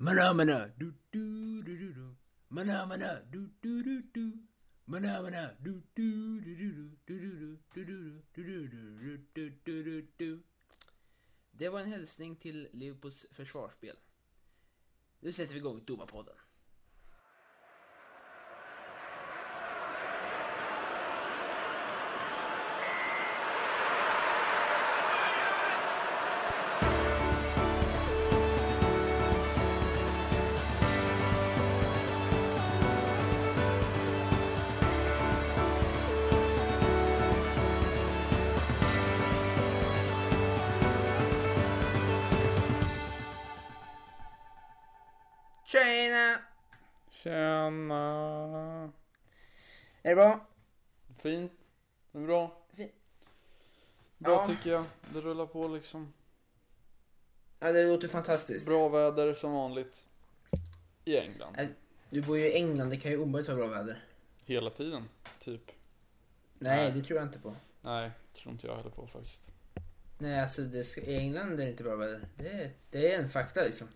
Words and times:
Mana 0.00 0.32
mana 0.32 0.68
du 0.78 0.94
du 1.10 1.62
du 1.62 1.76
du 1.76 1.92
du. 1.92 2.16
Mana 2.50 2.86
mana 2.86 3.20
du 3.32 3.50
du 3.62 3.82
du 3.82 4.02
du. 4.14 4.32
Mana 4.86 5.22
mana 5.22 5.54
du 5.58 5.82
du 5.96 6.40
du 6.40 6.54
du 6.54 6.70
du 7.06 7.18
du 7.18 7.56
du 7.74 7.88
du 8.34 8.68
du 8.68 8.68
du 8.68 9.18
du 9.34 9.50
du 9.64 9.82
du 9.82 10.08
du. 10.16 10.42
Det 11.50 11.68
var 11.68 11.80
en 11.80 11.88
hälsning 11.88 12.36
till 12.36 12.68
Liverpools 12.72 13.26
försvarsspel. 13.30 13.96
Nu 15.20 15.32
sätter 15.32 15.52
vi 15.52 15.58
igång 15.58 15.84
Domarpodden. 15.84 16.34
Tjena! 45.72 46.38
Tjena. 47.10 48.92
Är 50.02 50.08
det 50.10 50.14
bra? 50.14 50.46
Fint. 51.22 51.52
Det 52.12 52.18
är 52.18 52.22
bra. 52.26 52.62
Fint. 52.76 52.92
Bra 54.18 54.32
Ja. 54.32 54.46
tycker 54.46 54.70
jag. 54.70 54.84
Det 55.12 55.20
rullar 55.20 55.46
på 55.46 55.68
liksom. 55.68 56.12
Ja, 57.58 57.72
det 57.72 57.86
låter 57.86 58.08
fantastiskt. 58.08 58.68
Bra 58.68 58.88
väder 58.88 59.34
som 59.34 59.52
vanligt. 59.52 60.06
I 61.04 61.16
England. 61.18 61.56
Du 62.10 62.22
bor 62.22 62.38
ju 62.38 62.44
i 62.44 62.54
England, 62.54 62.90
det 62.90 62.96
kan 62.96 63.10
ju 63.10 63.18
omöjligt 63.18 63.48
vara 63.48 63.58
bra 63.58 63.66
väder. 63.66 64.04
Hela 64.44 64.70
tiden. 64.70 65.08
Typ. 65.40 65.70
Nej, 66.58 66.76
Nej. 66.76 66.92
det 66.92 67.04
tror 67.04 67.18
jag 67.18 67.28
inte 67.28 67.38
på. 67.38 67.54
Nej, 67.80 68.10
tror 68.34 68.52
inte 68.52 68.66
jag 68.66 68.76
heller 68.76 68.90
på 68.90 69.06
faktiskt. 69.06 69.52
Nej, 70.18 70.40
alltså 70.40 70.62
det 70.62 70.84
ska, 70.84 71.00
i 71.00 71.16
England 71.18 71.52
är 71.52 71.56
det 71.56 71.70
inte 71.70 71.82
bra 71.82 71.96
väder. 71.96 72.28
Det 72.36 72.70
det 72.90 73.12
är 73.14 73.18
en 73.18 73.28
fakta 73.28 73.62
liksom. 73.62 73.88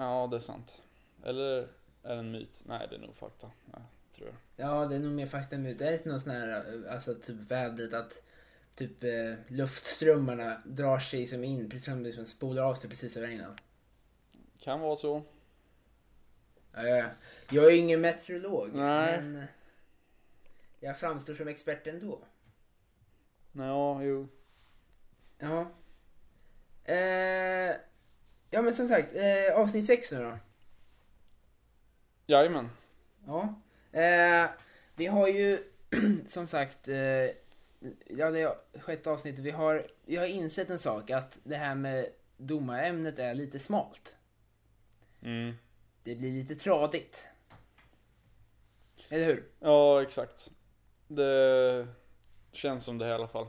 Ja, 0.00 0.28
det 0.30 0.36
är 0.36 0.40
sant. 0.40 0.82
Eller 1.24 1.68
är 2.02 2.14
det 2.14 2.20
en 2.20 2.30
myt? 2.30 2.62
Nej, 2.66 2.86
det 2.90 2.96
är 2.96 3.00
nog 3.00 3.16
fakta. 3.16 3.50
Nej, 3.64 3.82
tror 4.16 4.28
jag. 4.28 4.66
Ja, 4.66 4.86
det 4.86 4.94
är 4.94 5.00
nog 5.00 5.12
mer 5.12 5.26
fakta 5.26 5.56
än 5.56 5.62
myt. 5.62 5.78
Det 5.78 5.88
är 5.88 5.92
inte 5.92 6.08
någon 6.08 6.20
sån 6.20 6.32
här, 6.32 6.48
eh, 6.48 6.94
alltså 6.94 7.14
typ 7.14 7.36
vädret 7.36 7.94
att 7.94 8.22
typ 8.74 9.04
eh, 9.04 9.34
luftströmmarna 9.46 10.62
drar 10.66 10.98
sig 10.98 11.26
som 11.26 11.44
in, 11.44 11.70
precis 11.70 11.84
som 11.84 12.02
liksom 12.02 12.26
spolar 12.26 12.62
av 12.62 12.74
sig 12.74 12.90
precis 12.90 13.16
över 13.16 13.28
England. 13.28 13.60
Kan 14.58 14.80
vara 14.80 14.96
så. 14.96 15.22
Ja, 16.72 16.82
ja. 16.82 17.04
Jag 17.50 17.64
är 17.64 17.70
ju 17.70 17.76
ingen 17.76 18.00
meteorolog, 18.00 18.74
Nej. 18.74 19.20
men 19.20 19.36
eh, 19.36 19.48
jag 20.80 20.98
framstår 20.98 21.34
som 21.34 21.48
expert 21.48 21.86
ändå. 21.86 22.20
Ja, 23.52 24.02
jo. 24.02 24.28
Ja. 25.38 25.70
Eh, 26.84 26.96
ja, 26.98 27.17
men 28.68 28.74
som 28.74 28.88
sagt, 28.88 29.16
eh, 29.16 29.60
avsnitt 29.60 29.86
6 29.86 30.12
nu 30.12 30.22
då. 30.22 30.38
Jajamän. 32.26 32.70
Ja. 33.26 33.54
Eh, 34.00 34.50
vi 34.94 35.06
har 35.06 35.28
ju 35.28 35.58
som 36.26 36.46
sagt, 36.46 36.88
eh, 36.88 36.96
ja 38.06 38.30
det 38.30 38.40
är 38.40 38.80
sjätte 38.80 39.10
avsnittet, 39.10 39.44
vi 39.44 39.50
har, 39.50 39.86
vi 40.04 40.16
har 40.16 40.26
insett 40.26 40.70
en 40.70 40.78
sak 40.78 41.10
att 41.10 41.38
det 41.42 41.56
här 41.56 41.74
med 41.74 42.06
domarämnet 42.36 43.18
är 43.18 43.34
lite 43.34 43.58
smalt. 43.58 44.16
Mm. 45.22 45.54
Det 46.02 46.14
blir 46.14 46.30
lite 46.30 46.56
tradigt. 46.56 47.28
Eller 49.08 49.26
hur? 49.26 49.44
Ja, 49.60 50.02
exakt. 50.02 50.50
Det 51.06 51.88
känns 52.52 52.84
som 52.84 52.98
det 52.98 53.08
i 53.08 53.12
alla 53.12 53.28
fall. 53.28 53.46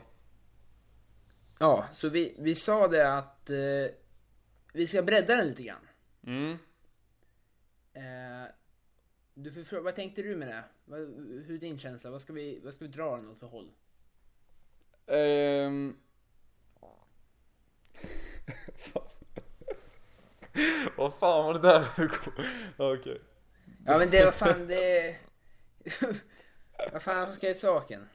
Ja, 1.60 1.86
så 1.94 2.10
vi, 2.10 2.36
vi 2.40 2.56
sa 2.56 2.88
det 2.88 3.18
att 3.18 3.50
eh, 3.50 3.56
vi 4.74 4.88
ska 4.88 5.04
bredda 5.04 5.36
den 5.36 5.48
lite 5.48 5.64
grann. 5.64 5.88
Mm. 6.24 6.58
Eh, 7.94 8.48
du 9.34 9.66
fråga, 9.66 9.84
vad 9.84 9.96
tänkte 9.96 10.22
du 10.22 10.36
med 10.36 10.48
det? 10.48 10.64
Vad, 10.86 11.00
hur 11.00 11.52
är 11.52 11.58
din 11.58 11.80
känsla? 11.80 12.10
Vad 12.10 12.22
ska 12.22 12.34
vi, 12.34 12.60
vad 12.64 12.74
ska 12.74 12.86
vi 12.86 12.92
dra 12.92 13.16
den 13.16 13.30
åt 13.30 13.40
för 13.40 13.48
håll? 13.48 13.72
Fan. 18.76 19.04
Vad 20.98 21.14
fan 21.14 21.46
var 21.46 21.54
det 21.54 21.60
där? 21.60 21.88
Okej. 22.78 23.22
Ja 23.86 23.98
men 23.98 24.10
det 24.10 24.26
var 24.26 24.32
fan 24.32 24.68
det... 24.68 25.16
vad 26.92 27.04
fan 27.04 27.34
ska 27.34 27.48
jag 27.48 27.56
ta 27.56 27.62
saken? 27.62 28.10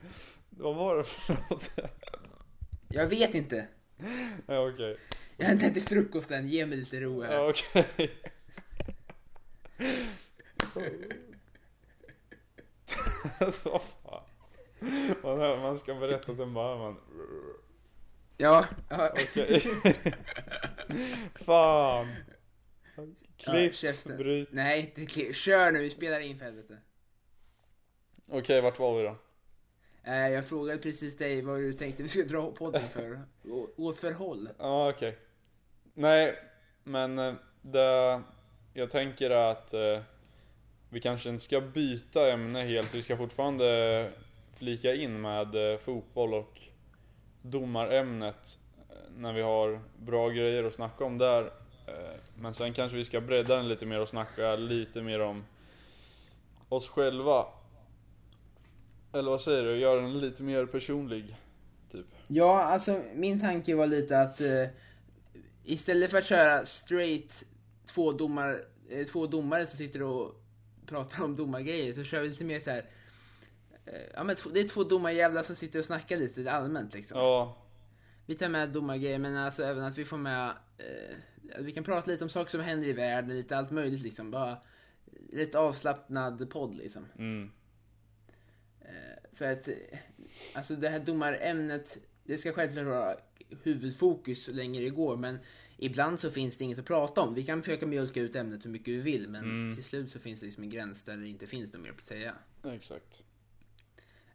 Vad 0.51 0.77
var 0.77 0.97
det 0.97 1.05
för 1.05 1.33
något? 1.51 1.71
Jag 2.89 3.07
vet 3.07 3.35
inte. 3.35 3.67
Okej. 4.47 4.99
Jag 5.37 5.47
har 5.47 5.53
inte 5.53 5.67
ätit 5.67 5.89
frukost 5.89 6.31
än, 6.31 6.49
ge 6.49 6.67
mig 6.67 6.79
lite 6.79 7.01
ro 7.01 7.23
här. 7.23 7.33
Ja, 7.35 7.51
okej. 7.51 8.11
Alltså, 13.39 13.69
vad 13.71 13.83
fan. 13.83 14.23
Man, 15.23 15.39
hör, 15.39 15.59
man 15.59 15.79
ska 15.79 15.95
berätta 15.95 16.37
sen 16.37 16.55
bara 16.55 16.77
man. 16.79 16.97
Ja, 18.37 18.67
ja. 18.89 19.11
Okej. 19.13 19.61
Fan. 21.35 22.15
Ja, 22.97 23.05
Klipp, 23.37 23.75
käften. 23.75 24.17
bryt. 24.17 24.49
Nej, 24.53 24.81
inte 24.81 25.07
klipp. 25.07 25.35
Kör 25.37 25.73
nu, 25.73 25.79
vi 25.79 25.91
spelar 25.91 26.21
in 26.21 26.39
för 26.39 26.45
helvete. 26.45 26.79
Okej, 28.29 28.61
vart 28.61 28.79
var 28.79 28.99
vi 28.99 29.03
då? 29.05 29.17
Jag 30.07 30.47
frågade 30.47 30.79
precis 30.79 31.17
dig 31.17 31.43
vad 31.43 31.61
du 31.61 31.73
tänkte 31.73 32.03
vi 32.03 32.09
skulle 32.09 32.25
dra 32.25 32.51
podden 32.51 32.89
för. 32.89 33.21
Åt 33.77 33.99
för 33.99 34.13
håll. 34.13 34.49
Ja, 34.59 34.91
okej. 34.91 35.19
Nej, 35.95 36.39
men 36.85 37.19
eh, 37.19 37.35
det, 37.63 38.23
jag 38.75 38.91
tänker 38.91 39.31
att 39.31 39.75
eh, 39.75 40.01
vi 40.89 41.01
kanske 41.01 41.29
inte 41.29 41.45
ska 41.45 41.61
byta 41.61 42.33
ämne 42.33 42.63
helt. 42.63 42.95
Vi 42.95 43.03
ska 43.03 43.17
fortfarande 43.17 44.11
flika 44.57 44.95
in 44.95 45.21
med 45.21 45.73
eh, 45.73 45.79
fotboll 45.79 46.35
och 46.35 46.61
domarämnet 47.43 48.59
eh, 48.91 48.97
när 49.17 49.33
vi 49.33 49.43
har 49.43 49.81
bra 49.99 50.29
grejer 50.29 50.65
att 50.65 50.75
snacka 50.75 51.05
om 51.05 51.19
där. 51.19 51.43
Eh, 51.87 52.19
men 52.35 52.55
sen 52.55 52.73
kanske 52.73 52.97
vi 52.97 53.05
ska 53.05 53.21
bredda 53.21 53.57
den 53.57 53.69
lite 53.69 53.87
mer 53.87 54.01
och 54.01 54.09
snacka 54.09 54.57
lite 54.57 55.03
mer 55.03 55.21
om 55.21 55.45
oss 56.69 56.89
själva. 56.89 57.47
Eller 59.15 59.31
vad 59.31 59.41
säger 59.41 59.65
du? 59.65 59.77
Göra 59.77 60.01
den 60.01 60.21
lite 60.21 60.43
mer 60.43 60.67
personlig, 60.67 61.37
typ. 61.93 62.07
Ja, 62.29 62.61
alltså 62.63 63.03
min 63.15 63.41
tanke 63.41 63.75
var 63.75 63.87
lite 63.87 64.21
att 64.21 64.41
eh, 64.41 64.67
istället 65.65 66.11
för 66.11 66.19
att 66.19 66.27
köra 66.27 66.67
straight 66.67 67.45
två, 67.87 68.13
domar, 68.13 68.65
eh, 68.89 69.07
två 69.07 69.27
domare 69.27 69.67
som 69.67 69.79
sitter 69.79 70.03
och 70.03 70.45
pratar 70.87 71.25
om 71.25 71.37
domargrejer 71.37 71.93
så 71.93 72.05
kör 72.05 72.21
vi 72.23 72.29
lite 72.29 72.45
mer 72.45 72.61
så 72.61 72.71
här. 72.71 72.85
Eh, 73.87 74.03
ja, 74.15 74.25
men 74.25 74.37
det 74.53 74.61
är 74.61 74.69
två 74.69 74.85
domarjävlar 74.85 75.43
som 75.43 75.57
sitter 75.57 75.79
och 75.79 75.85
snackar 75.85 76.17
lite 76.17 76.53
allmänt 76.53 76.95
liksom. 76.95 77.19
Ja, 77.19 77.57
Vi 78.27 78.35
tar 78.35 78.49
med 78.49 78.69
domargrejer 78.69 79.19
men 79.19 79.37
alltså 79.37 79.65
även 79.65 79.85
att 79.85 79.99
vi 79.99 80.05
får 80.05 80.19
med, 80.19 80.49
eh, 80.79 81.17
vi 81.59 81.73
kan 81.73 81.85
prata 81.85 82.11
lite 82.11 82.25
om 82.25 82.31
saker 82.31 82.51
som 82.51 82.61
händer 82.61 82.89
i 82.89 82.93
världen, 82.93 83.37
lite 83.37 83.57
allt 83.57 83.71
möjligt 83.71 84.03
liksom. 84.03 84.31
Bara 84.31 84.59
rätt 85.33 85.55
avslappnad 85.55 86.51
podd 86.51 86.75
liksom. 86.75 87.07
mm. 87.19 87.51
För 89.35 89.53
att, 89.53 89.69
alltså 90.55 90.77
det 90.77 90.89
här 90.89 90.99
domarämnet, 91.01 91.99
det 92.25 92.39
ska 92.39 92.53
självklart 92.53 92.87
vara 92.87 93.17
huvudfokus 93.63 94.45
så 94.45 94.53
länge 94.53 94.81
det 94.81 94.91
går, 94.91 95.17
men 95.17 95.39
ibland 95.79 96.21
så 96.21 96.31
finns 96.31 96.57
det 96.57 96.65
inget 96.65 96.79
att 96.79 96.85
prata 96.87 97.21
om. 97.21 97.35
Vi 97.35 97.45
kan 97.45 97.63
försöka 97.63 97.87
mjölka 97.87 98.21
ut 98.21 98.37
ämnet 98.37 98.65
hur 98.65 98.71
mycket 98.71 98.89
vi 98.95 99.01
vill, 99.01 99.29
men 99.29 99.45
Mm. 99.45 99.75
till 99.77 99.85
slut 99.85 100.11
så 100.11 100.19
finns 100.19 100.41
det 100.41 100.47
liksom 100.47 100.63
en 100.65 100.71
gräns 100.71 101.03
där 101.05 101.17
det 101.17 101.29
inte 101.29 101.47
finns 101.47 101.73
något 101.73 101.83
mer 101.83 101.91
att 101.91 102.01
säga. 102.01 102.35
exakt. 102.65 103.23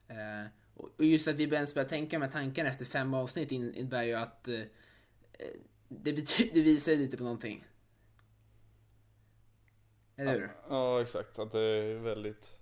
Eh, 0.08 0.46
och 0.76 1.06
just 1.06 1.28
att 1.28 1.36
vi 1.36 1.44
ens 1.44 1.74
börjar 1.74 1.90
tänka 1.90 2.20
med 2.20 2.32
tankarna 2.32 2.70
efter 2.70 2.86
fem 2.86 3.14
avsnitt 3.14 3.52
in- 3.52 3.74
innebär 3.76 4.04
ju 4.04 4.14
att 4.14 4.48
eh, 4.48 4.62
det, 5.88 6.14
betyder, 6.14 6.54
det 6.54 6.62
visar 6.62 6.96
lite 6.96 7.18
på 7.18 7.24
någonting. 7.24 7.66
Eller 10.16 10.34
hur? 10.34 10.50
Ja, 10.70 11.02
exakt. 11.02 11.40
Att 11.40 11.52
det 11.52 11.60
är 11.62 11.96
väldigt... 11.96 12.59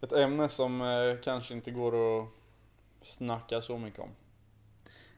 Ett 0.00 0.12
ämne 0.12 0.48
som 0.48 0.80
eh, 0.80 1.20
kanske 1.22 1.54
inte 1.54 1.70
går 1.70 2.22
att 2.22 2.28
snacka 3.02 3.62
så 3.62 3.78
mycket 3.78 4.00
om. 4.00 4.10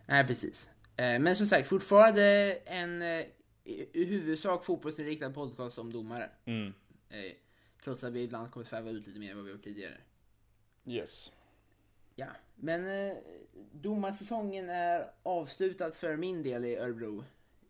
Nej, 0.06 0.26
precis. 0.26 0.68
Eh, 0.96 1.18
Men 1.18 1.36
som 1.36 1.46
sagt, 1.46 1.68
fortfarande 1.68 2.52
en 2.64 3.02
eh, 3.02 3.24
i 3.64 4.04
huvudsak 4.04 4.64
fotbollsinriktad 4.64 5.30
podcast 5.30 5.78
om 5.78 5.92
domare. 5.92 6.30
Mm. 6.44 6.74
Eh, 7.08 7.32
Trots 7.84 8.04
att 8.04 8.12
vi 8.12 8.22
ibland 8.22 8.50
kommer 8.50 8.66
sväva 8.66 8.90
ut 8.90 9.06
lite 9.06 9.18
mer 9.18 9.30
än 9.30 9.36
vad 9.36 9.46
vi 9.46 9.52
gjort 9.52 9.64
tidigare. 9.64 9.96
Yes. 10.84 11.32
Ja, 12.14 12.26
men 12.54 13.08
eh, 13.08 13.16
domarsäsongen 13.72 14.70
är 14.70 15.10
avslutad 15.22 15.92
för 15.92 16.16
min 16.16 16.42
del 16.42 16.64
i 16.64 16.76
Örebro. 16.76 17.24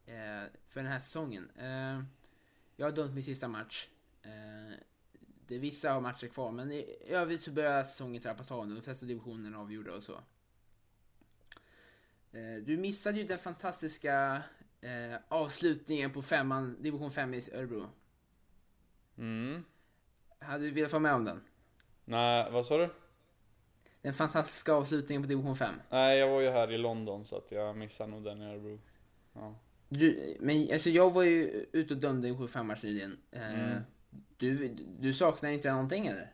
Eh, 0.07 0.51
för 0.69 0.81
den 0.81 0.87
här 0.87 0.99
säsongen. 0.99 1.51
Eh, 1.59 2.03
jag 2.77 2.87
har 2.87 2.93
dömt 2.93 3.15
min 3.15 3.25
sista 3.25 3.49
match. 3.49 3.89
Är 5.51 5.59
vissa 5.59 6.01
matcher 6.01 6.27
kvar, 6.27 6.51
men 6.53 6.73
i 6.73 6.97
övrigt 7.09 7.41
så 7.41 7.51
börjar 7.51 7.85
säsongen 7.85 8.23
trappas 8.23 8.51
av 8.53 8.69
nu. 8.69 8.75
De 8.75 8.81
flesta 8.83 9.07
divisionerna 9.07 9.57
är 9.57 9.61
avgjorda 9.61 9.93
och 9.93 10.03
så. 10.03 10.13
Eh, 12.33 12.55
du 12.63 12.77
missade 12.77 13.19
ju 13.19 13.27
den 13.27 13.39
fantastiska 13.39 14.43
eh, 14.81 15.19
avslutningen 15.29 16.13
på 16.13 16.23
femman, 16.23 16.77
division 16.83 17.11
5 17.11 17.35
i 17.35 17.43
Örebro. 17.53 17.87
Mm. 19.19 19.65
Hade 20.39 20.65
du 20.65 20.71
velat 20.71 20.93
vara 20.93 21.01
med 21.01 21.15
om 21.15 21.25
den? 21.25 21.41
Nej, 22.05 22.51
vad 22.51 22.67
sa 22.67 22.79
du? 22.79 22.89
Den 24.03 24.15
fantastiska 24.15 24.73
avslutningen 24.73 25.23
på 25.23 25.29
division 25.29 25.57
5. 25.57 25.75
Nej, 25.91 26.19
jag 26.19 26.29
var 26.29 26.41
ju 26.41 26.49
här 26.51 26.73
i 26.73 26.79
London 26.79 27.25
så 27.25 27.37
att 27.37 27.53
jag 27.53 27.77
missade 27.77 28.11
nog 28.11 28.25
den 28.25 28.43
i 28.43 28.45
Örebro. 28.47 28.79
Ja. 29.33 29.55
Du, 29.89 30.37
men 30.41 30.73
alltså 30.73 30.91
jag 30.91 31.11
var 31.13 31.23
ju 31.23 31.67
ute 31.73 31.95
och 31.95 32.01
dömde 32.01 32.29
en 32.29 32.39
75 32.39 32.67
match 32.67 32.83
nyligen. 32.83 33.19
Eh, 33.31 33.55
Mm. 33.55 33.83
Du, 34.37 34.69
du 34.99 35.15
saknar 35.15 35.51
inte 35.51 35.71
någonting 35.73 36.07
eller? 36.07 36.33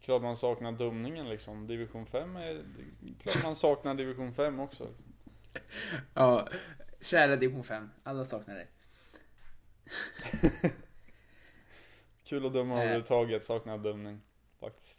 Klart 0.00 0.22
man 0.22 0.36
saknar 0.36 0.72
dumningen 0.72 1.28
liksom. 1.28 1.66
Division 1.66 2.06
5 2.06 2.36
är... 2.36 2.64
Klart 3.18 3.44
man 3.44 3.56
saknar 3.56 3.94
division 3.94 4.34
5 4.34 4.60
också. 4.60 4.88
Ja, 6.14 6.48
kära 7.00 7.36
division 7.36 7.64
5. 7.64 7.90
Alla 8.02 8.24
saknar 8.24 8.54
dig. 8.54 8.68
Kul 12.24 12.46
att 12.46 12.52
döma 12.52 12.74
Eh. 12.74 12.80
överhuvudtaget, 12.80 13.44
saknar 13.44 13.78
dumning. 13.78 14.20
Faktiskt. 14.60 14.98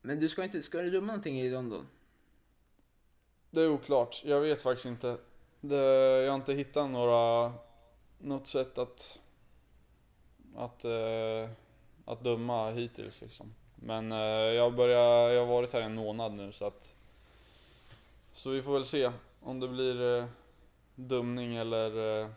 Men 0.00 0.18
du 0.18 0.28
ska 0.28 0.44
inte, 0.44 0.62
ska 0.62 0.82
du 0.82 0.90
döma 0.90 1.06
någonting 1.06 1.40
i 1.40 1.50
London? 1.50 1.86
Det 3.50 3.60
är 3.60 3.68
oklart. 3.68 4.22
Jag 4.24 4.40
vet 4.40 4.62
faktiskt 4.62 4.86
inte. 4.86 5.18
Det, 5.60 5.76
jag 6.24 6.30
har 6.30 6.36
inte 6.36 6.52
hittat 6.52 6.90
några... 6.90 7.52
Något 8.18 8.48
sätt 8.48 8.78
att... 8.78 9.20
Att... 10.58 10.84
Eh, 10.84 11.50
att 12.04 12.24
döma 12.24 12.70
hittills 12.70 13.20
liksom. 13.20 13.54
Men 13.74 14.12
eh, 14.12 14.18
jag 14.18 14.74
börjar... 14.74 15.30
Jag 15.30 15.46
har 15.46 15.52
varit 15.52 15.72
här 15.72 15.80
en 15.80 15.94
månad 15.94 16.32
nu 16.32 16.52
så 16.52 16.66
att... 16.66 16.94
Så 18.32 18.50
vi 18.50 18.62
får 18.62 18.72
väl 18.72 18.84
se 18.84 19.12
om 19.40 19.60
det 19.60 19.68
blir 19.68 20.18
eh, 20.18 20.26
dumning 20.94 21.56
eller... 21.56 22.20
Eh, 22.20 22.28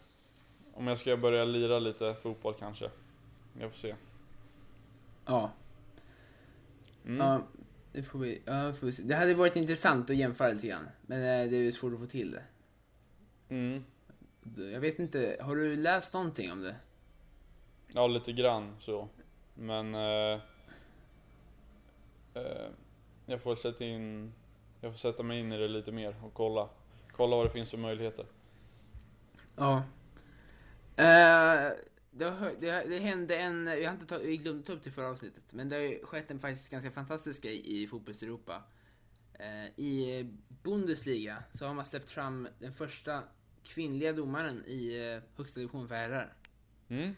om 0.74 0.88
jag 0.88 0.98
ska 0.98 1.18
börja 1.18 1.46
lira 1.46 1.80
lite 1.80 2.16
fotboll 2.16 2.54
kanske. 2.60 2.90
Jag 3.60 3.72
får 3.72 3.80
se. 3.80 3.96
Ja. 5.26 5.52
Mm. 7.06 7.18
Ja, 7.18 7.42
det 7.92 8.04
får 8.04 8.20
vi, 8.20 8.42
ja, 8.46 8.74
får 8.74 8.86
vi 8.86 8.92
se. 8.94 9.04
Det 9.04 9.16
hade 9.16 9.34
varit 9.34 9.56
intressant 9.56 10.10
att 10.10 10.16
jämföra 10.16 10.54
lite 10.54 10.68
grann. 10.68 10.88
Men 11.02 11.20
eh, 11.20 11.50
det 11.50 11.58
är 11.58 11.62
ju 11.62 11.72
svårt 11.72 11.94
att 11.94 12.00
få 12.00 12.06
till 12.06 12.32
det. 12.32 12.44
Mm. 13.50 13.84
Jag 14.74 14.80
vet 14.80 15.00
inte, 15.00 15.38
har 15.42 15.56
du 15.56 15.76
läst 15.76 16.14
någonting 16.14 16.52
om 16.52 16.62
det? 16.62 16.76
Ja, 17.94 18.08
lite 18.08 18.32
grann 18.32 18.76
så. 18.80 19.08
Men... 19.54 19.96
Eh, 19.96 20.40
eh, 22.34 22.70
jag 23.26 23.42
får 23.42 23.56
sätta 23.56 23.86
in... 23.86 24.34
Jag 24.82 24.92
får 24.92 25.00
sätta 25.00 25.24
mig 25.24 25.40
in 25.40 25.52
i 25.52 25.58
det 25.58 25.68
lite 25.68 25.92
mer 25.92 26.16
och 26.24 26.34
kolla. 26.34 26.70
Kolla 27.12 27.36
vad 27.36 27.46
det 27.46 27.50
finns 27.50 27.70
för 27.70 27.78
möjligheter. 27.78 28.26
Ja. 29.56 29.84
Eh, 30.96 31.72
det, 32.12 32.26
har, 32.26 32.56
det, 32.60 32.90
det 32.90 33.00
hände 33.00 33.38
en, 33.38 33.68
jag 33.68 33.86
har 33.86 33.94
inte 33.94 34.06
ta, 34.06 34.22
jag 34.22 34.38
glömde 34.38 34.64
ta 34.64 34.74
upp 34.74 34.84
det 34.84 34.90
i 34.90 34.94
förra 34.94 35.10
avsnittet, 35.10 35.44
men 35.50 35.70
det 35.70 35.76
har 35.76 35.84
ju 35.84 36.06
skett 36.06 36.32
en 36.32 36.40
faktiskt 36.40 36.72
ganska 36.72 36.92
fantastisk 36.92 37.44
grej 37.44 37.84
i 37.84 37.88
fotbolls-Europa. 37.88 38.64
Eh, 39.34 39.80
I 39.86 40.28
Bundesliga 40.64 41.44
så 41.54 41.66
har 41.66 41.74
man 41.74 41.86
släppt 41.86 42.10
fram 42.10 42.48
den 42.60 42.74
första 42.74 43.24
kvinnliga 43.64 44.14
domaren 44.14 44.64
i 44.68 45.12
eh, 45.14 45.38
högsta 45.38 45.60
division 45.60 45.88
för 45.88 45.96
herrar. 45.96 46.34
Mm? 46.88 47.16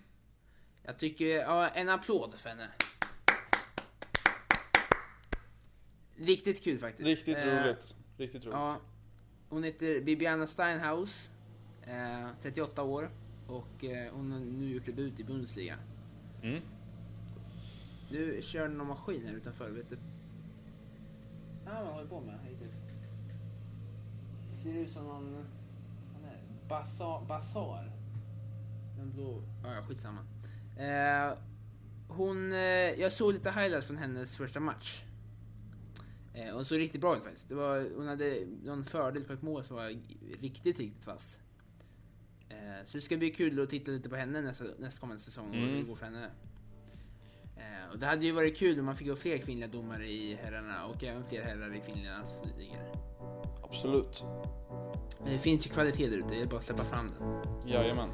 Jag 0.85 0.97
tycker, 0.97 1.25
ja, 1.25 1.67
en 1.67 1.89
applåd 1.89 2.33
för 2.37 2.49
henne. 2.49 2.69
Riktigt 6.15 6.63
kul 6.63 6.77
faktiskt. 6.79 7.07
Riktigt 7.07 7.37
Eh, 7.37 7.63
roligt. 7.63 7.95
Riktigt 8.17 8.45
roligt. 8.45 8.53
Ja, 8.53 8.79
hon 9.49 9.63
heter 9.63 10.01
Bibiana 10.01 10.47
Steinhaus, 10.47 11.31
eh, 11.83 12.27
38 12.41 12.83
år 12.83 13.09
och 13.47 13.83
eh, 13.83 14.13
hon 14.13 14.31
har 14.31 14.39
nu 14.39 14.73
gjort 14.73 14.85
debut 14.85 15.19
i 15.19 15.23
Bundesliga. 15.23 15.75
Mm? 16.41 16.61
Du 18.09 18.41
kör 18.41 18.67
någon 18.67 18.87
maskin 18.87 19.25
här 19.27 19.33
utanför, 19.33 19.69
vet 19.69 19.89
du? 19.89 19.97
Ja, 21.65 21.83
vad 21.83 21.93
håller 21.93 22.07
på 22.07 22.19
med 22.21 22.39
hittills? 22.43 22.73
Det 24.51 24.57
ser 24.57 24.73
ut 24.73 24.91
som 24.91 25.03
någon... 25.07 25.45
Basar. 26.69 27.25
basar. 27.27 27.91
Den 28.97 29.11
blå... 29.11 29.43
Ja, 29.63 29.73
ja, 29.73 29.81
skitsamma. 29.81 30.25
Eh, 30.77 31.37
hon... 32.07 32.53
Eh, 32.53 32.59
jag 32.99 33.11
såg 33.11 33.33
lite 33.33 33.51
highlights 33.51 33.87
från 33.87 33.97
hennes 33.97 34.37
första 34.37 34.59
match. 34.59 35.03
Eh, 36.33 36.55
hon 36.55 36.65
såg 36.65 36.79
riktigt 36.79 37.01
bra 37.01 37.17
ut 37.17 37.23
faktiskt. 37.23 37.49
Det 37.49 37.55
var, 37.55 37.87
hon 37.95 38.07
hade 38.07 38.37
någon 38.63 38.83
fördel 38.83 39.23
på 39.23 39.33
ett 39.33 39.41
mål 39.41 39.63
som 39.63 39.75
var 39.75 39.87
riktigt, 40.41 40.79
riktigt 40.79 41.07
vass. 41.07 41.39
Eh, 42.49 42.85
så 42.85 42.97
det 42.97 43.01
ska 43.01 43.17
bli 43.17 43.29
kul 43.31 43.63
att 43.63 43.69
titta 43.69 43.91
lite 43.91 44.09
på 44.09 44.15
henne 44.15 44.41
nästa, 44.41 44.63
nästkommande 44.79 45.21
säsong 45.21 45.47
och 45.49 45.55
hur 45.55 45.63
Mm. 45.63 45.75
det 45.75 45.83
går 45.87 45.95
för 45.95 46.05
henne. 46.05 46.29
Eh, 47.57 47.91
och 47.91 47.99
det 47.99 48.05
hade 48.05 48.25
ju 48.25 48.31
varit 48.31 48.57
kul 48.57 48.79
om 48.79 48.85
man 48.85 48.95
fick 48.95 49.07
ha 49.09 49.15
fler 49.15 49.37
kvinnliga 49.37 49.67
domare 49.67 50.07
i 50.07 50.35
herrarna 50.35 50.85
och 50.85 51.03
även 51.03 51.23
fler 51.23 51.41
herrar 51.43 51.75
i 51.75 51.79
kvinnligas 51.91 52.41
ligor. 52.59 52.91
Absolut. 53.63 54.23
Men 55.23 55.33
det 55.33 55.39
finns 55.39 55.65
ju 55.67 55.69
kvalitet 55.69 56.07
där 56.09 56.17
ute, 56.17 56.27
det 56.29 56.41
är 56.41 56.45
bara 56.45 56.57
att 56.57 56.63
släppa 56.63 56.83
fram 56.85 57.07
den. 57.19 57.41
Jajamän. 57.71 58.09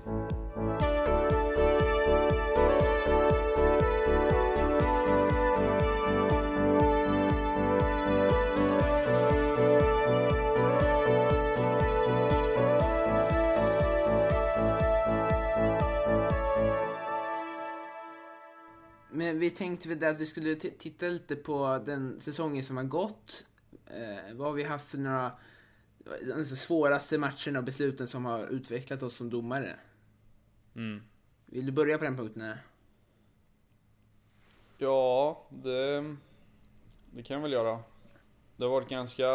Vi 19.34 19.50
tänkte 19.50 19.90
väl 19.90 20.00
där 20.00 20.12
att 20.12 20.20
vi 20.20 20.26
skulle 20.26 20.56
t- 20.56 20.74
titta 20.80 21.06
lite 21.06 21.36
på 21.36 21.84
den 21.86 22.22
säsongen 22.22 22.64
som 22.64 22.78
har 22.78 22.84
gått. 22.84 23.46
Eh, 23.86 24.36
vad 24.36 24.48
har 24.48 24.54
vi 24.54 24.64
haft 24.64 24.86
för 24.86 24.98
några 24.98 25.32
alltså, 26.36 26.56
svåraste 26.56 27.18
matcherna 27.18 27.60
och 27.60 27.66
besluten 27.66 28.08
som 28.08 28.26
har 28.26 28.48
utvecklat 28.48 29.04
oss 29.04 29.16
som 29.16 29.30
domare? 29.30 29.76
Mm. 30.76 31.02
Vill 31.46 31.66
du 31.66 31.72
börja 31.72 31.98
på 31.98 32.04
den 32.04 32.18
punkten? 32.18 32.42
Här? 32.42 32.58
Ja, 34.78 35.44
det, 35.50 36.16
det 37.14 37.24
kan 37.24 37.36
jag 37.36 37.42
väl 37.42 37.52
göra. 37.52 37.80
Det 38.58 38.64
har 38.64 38.72
varit 38.72 38.90
ganska 38.90 39.28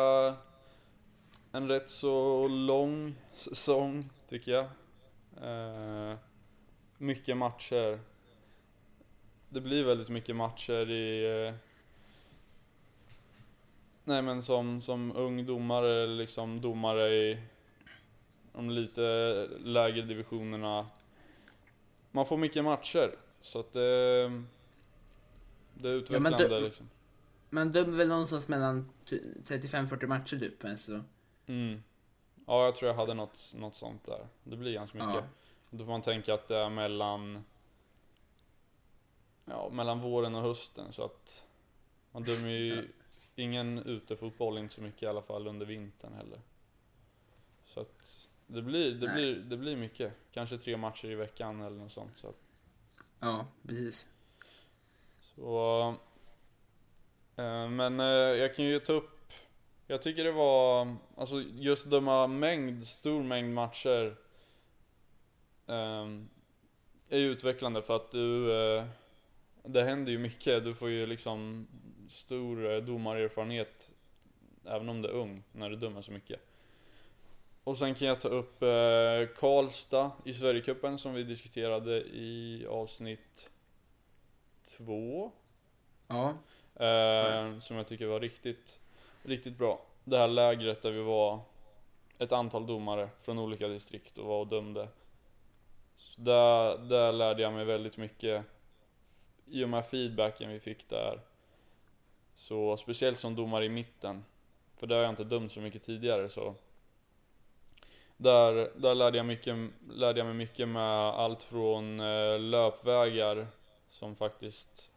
en 1.52 1.68
rätt 1.68 1.90
så 1.90 2.48
lång 2.48 3.14
säsong 3.36 4.10
tycker 4.28 4.52
jag. 4.52 4.66
Eh, 5.42 6.18
mycket 6.98 7.36
matcher. 7.36 8.00
Det 9.54 9.60
blir 9.60 9.84
väldigt 9.84 10.08
mycket 10.08 10.36
matcher 10.36 10.90
i 10.90 11.46
eh, 11.48 11.54
Nej 14.04 14.22
men 14.22 14.42
som, 14.42 14.80
som 14.80 15.16
ung 15.16 15.46
domare 15.46 16.02
eller 16.02 16.14
liksom 16.16 16.60
domare 16.60 17.08
i 17.14 17.38
de 18.52 18.70
lite 18.70 19.00
lägre 19.64 20.02
divisionerna. 20.02 20.86
Man 22.10 22.26
får 22.26 22.36
mycket 22.36 22.64
matcher. 22.64 23.14
Så 23.40 23.60
att 23.60 23.72
det, 23.72 23.80
det 25.74 25.88
är 25.88 25.92
Ja, 25.92 25.98
utvecklande 25.98 26.30
men 26.38 26.50
det- 26.50 26.60
liksom. 26.60 26.90
Man 27.50 27.72
dömer 27.72 27.96
väl 27.96 28.08
någonstans 28.08 28.48
mellan 28.48 28.88
t- 29.10 29.20
35-40 29.46 30.06
matcher 30.06 30.38
typ. 30.38 30.64
Alltså. 30.64 31.04
Mm. 31.46 31.82
Ja, 32.46 32.64
jag 32.64 32.76
tror 32.76 32.88
jag 32.90 32.96
hade 32.96 33.14
något, 33.14 33.52
något 33.56 33.74
sånt 33.74 34.06
där. 34.06 34.26
Det 34.44 34.56
blir 34.56 34.72
ganska 34.72 34.98
mycket. 34.98 35.14
Ja. 35.14 35.22
Då 35.70 35.84
får 35.84 35.92
man 35.92 36.02
tänka 36.02 36.34
att 36.34 36.48
det 36.48 36.56
är 36.56 36.70
mellan 36.70 37.44
Ja, 39.44 39.68
mellan 39.72 40.00
våren 40.00 40.34
och 40.34 40.42
hösten 40.42 40.92
så 40.92 41.04
att 41.04 41.44
Man 42.12 42.22
dömer 42.22 42.48
ju 42.48 42.88
ingen 43.34 43.78
utefotboll 43.78 44.58
inte 44.58 44.74
så 44.74 44.80
mycket 44.80 45.02
i 45.02 45.06
alla 45.06 45.22
fall 45.22 45.46
under 45.46 45.66
vintern 45.66 46.12
heller. 46.12 46.40
Så 47.66 47.80
att 47.80 48.28
det 48.46 48.62
blir, 48.62 48.94
det 48.94 49.06
Nej. 49.06 49.14
blir, 49.14 49.34
det 49.36 49.56
blir 49.56 49.76
mycket. 49.76 50.12
Kanske 50.32 50.58
tre 50.58 50.76
matcher 50.76 51.08
i 51.08 51.14
veckan 51.14 51.60
eller 51.60 51.78
något 51.78 51.92
sånt. 51.92 52.16
Så, 52.16 52.32
Ja, 53.20 53.46
precis. 53.62 54.10
så 55.20 55.88
eh, 57.36 57.68
Men 57.68 58.00
eh, 58.00 58.06
jag 58.06 58.56
kan 58.56 58.64
ju 58.64 58.80
ta 58.80 58.92
upp 58.92 59.32
Jag 59.86 60.02
tycker 60.02 60.24
det 60.24 60.32
var 60.32 60.96
Alltså 61.16 61.40
just 61.40 61.90
döma 61.90 62.26
mängd, 62.26 62.86
stor 62.86 63.22
mängd 63.22 63.54
matcher 63.54 64.16
ehm, 65.66 66.28
Är 67.08 67.18
utvecklande 67.18 67.82
för 67.82 67.96
att 67.96 68.10
du 68.10 68.52
eh, 68.52 68.84
Det 69.64 69.84
händer 69.84 70.12
ju 70.12 70.18
mycket, 70.18 70.64
du 70.64 70.74
får 70.74 70.90
ju 70.90 71.06
liksom 71.06 71.66
Stor 72.08 72.72
eh, 72.72 72.78
domarerfarenhet 72.78 73.90
Även 74.64 74.88
om 74.88 75.02
du 75.02 75.08
är 75.08 75.12
ung, 75.12 75.42
när 75.52 75.70
du 75.70 75.76
dömer 75.76 76.02
så 76.02 76.12
mycket 76.12 76.40
och 77.64 77.78
sen 77.78 77.94
kan 77.94 78.08
jag 78.08 78.20
ta 78.20 78.28
upp 78.28 78.62
eh, 78.62 79.36
Karlstad 79.38 80.10
i 80.24 80.34
Sverigecupen 80.34 80.98
som 80.98 81.14
vi 81.14 81.22
diskuterade 81.22 82.00
i 82.00 82.66
avsnitt 82.70 83.50
två. 84.76 85.30
Ja. 86.06 86.34
Eh, 86.86 87.58
som 87.58 87.76
jag 87.76 87.86
tycker 87.86 88.06
var 88.06 88.20
riktigt, 88.20 88.80
riktigt 89.22 89.58
bra. 89.58 89.80
Det 90.04 90.18
här 90.18 90.28
lägret 90.28 90.82
där 90.82 90.90
vi 90.90 91.02
var 91.02 91.40
ett 92.18 92.32
antal 92.32 92.66
domare 92.66 93.08
från 93.22 93.38
olika 93.38 93.68
distrikt 93.68 94.18
och 94.18 94.26
var 94.26 94.40
och 94.40 94.46
dömde. 94.46 94.88
Så 95.96 96.20
där, 96.20 96.78
där 96.78 97.12
lärde 97.12 97.42
jag 97.42 97.52
mig 97.52 97.64
väldigt 97.64 97.96
mycket 97.96 98.44
i 99.46 99.64
och 99.64 99.68
med 99.68 99.86
feedbacken 99.86 100.50
vi 100.50 100.60
fick 100.60 100.88
där. 100.88 101.20
Så 102.34 102.76
speciellt 102.76 103.18
som 103.18 103.34
domare 103.34 103.64
i 103.64 103.68
mitten. 103.68 104.24
För 104.76 104.86
där 104.86 104.96
har 104.96 105.02
jag 105.02 105.12
inte 105.12 105.24
dömt 105.24 105.52
så 105.52 105.60
mycket 105.60 105.82
tidigare 105.82 106.28
så. 106.28 106.54
Där, 108.16 108.70
där 108.76 108.94
lärde, 108.94 109.16
jag 109.16 109.26
mycket, 109.26 109.56
lärde 109.90 110.20
jag 110.20 110.26
mig 110.26 110.34
mycket 110.34 110.68
med 110.68 111.08
allt 111.08 111.42
från 111.42 112.00
eh, 112.00 112.38
löpvägar 112.38 113.46
som 113.90 114.16
faktiskt 114.16 114.90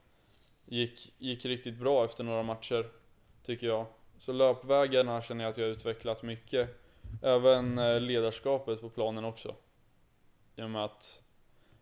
gick, 0.65 1.13
gick 1.17 1.45
riktigt 1.45 1.77
bra 1.77 2.05
efter 2.05 2.23
några 2.23 2.43
matcher. 2.43 2.89
Tycker 3.43 3.67
jag. 3.67 3.85
Så 4.19 4.33
löpvägarna 4.33 5.21
känner 5.21 5.43
jag 5.43 5.51
att 5.51 5.57
jag 5.57 5.65
har 5.65 5.71
utvecklat 5.71 6.23
mycket. 6.23 6.69
Även 7.21 7.77
eh, 7.77 7.99
ledarskapet 7.99 8.81
på 8.81 8.89
planen 8.89 9.25
också. 9.25 9.55
I 10.55 10.61
och 10.61 10.69
med 10.69 10.83
att 10.83 11.21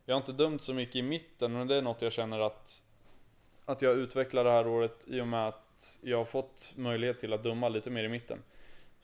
jag 0.06 0.16
har 0.16 0.22
inte 0.22 0.32
dömt 0.32 0.62
så 0.64 0.74
mycket 0.74 0.96
i 0.96 1.02
mitten, 1.02 1.54
men 1.54 1.68
det 1.68 1.76
är 1.76 1.82
något 1.82 2.02
jag 2.02 2.14
känner 2.14 2.40
att 2.40 2.84
att 3.66 3.82
jag 3.82 3.98
utvecklar 3.98 4.44
det 4.44 4.50
här 4.52 4.68
året 4.68 5.06
i 5.08 5.22
och 5.22 5.28
med 5.28 5.48
att 5.48 6.00
jag 6.02 6.18
har 6.18 6.26
fått 6.26 6.74
möjlighet 6.76 7.20
till 7.20 7.34
att 7.34 7.44
döma 7.44 7.70
lite 7.70 7.90
mer 7.90 8.04
i 8.04 8.10
mitten. 8.10 8.40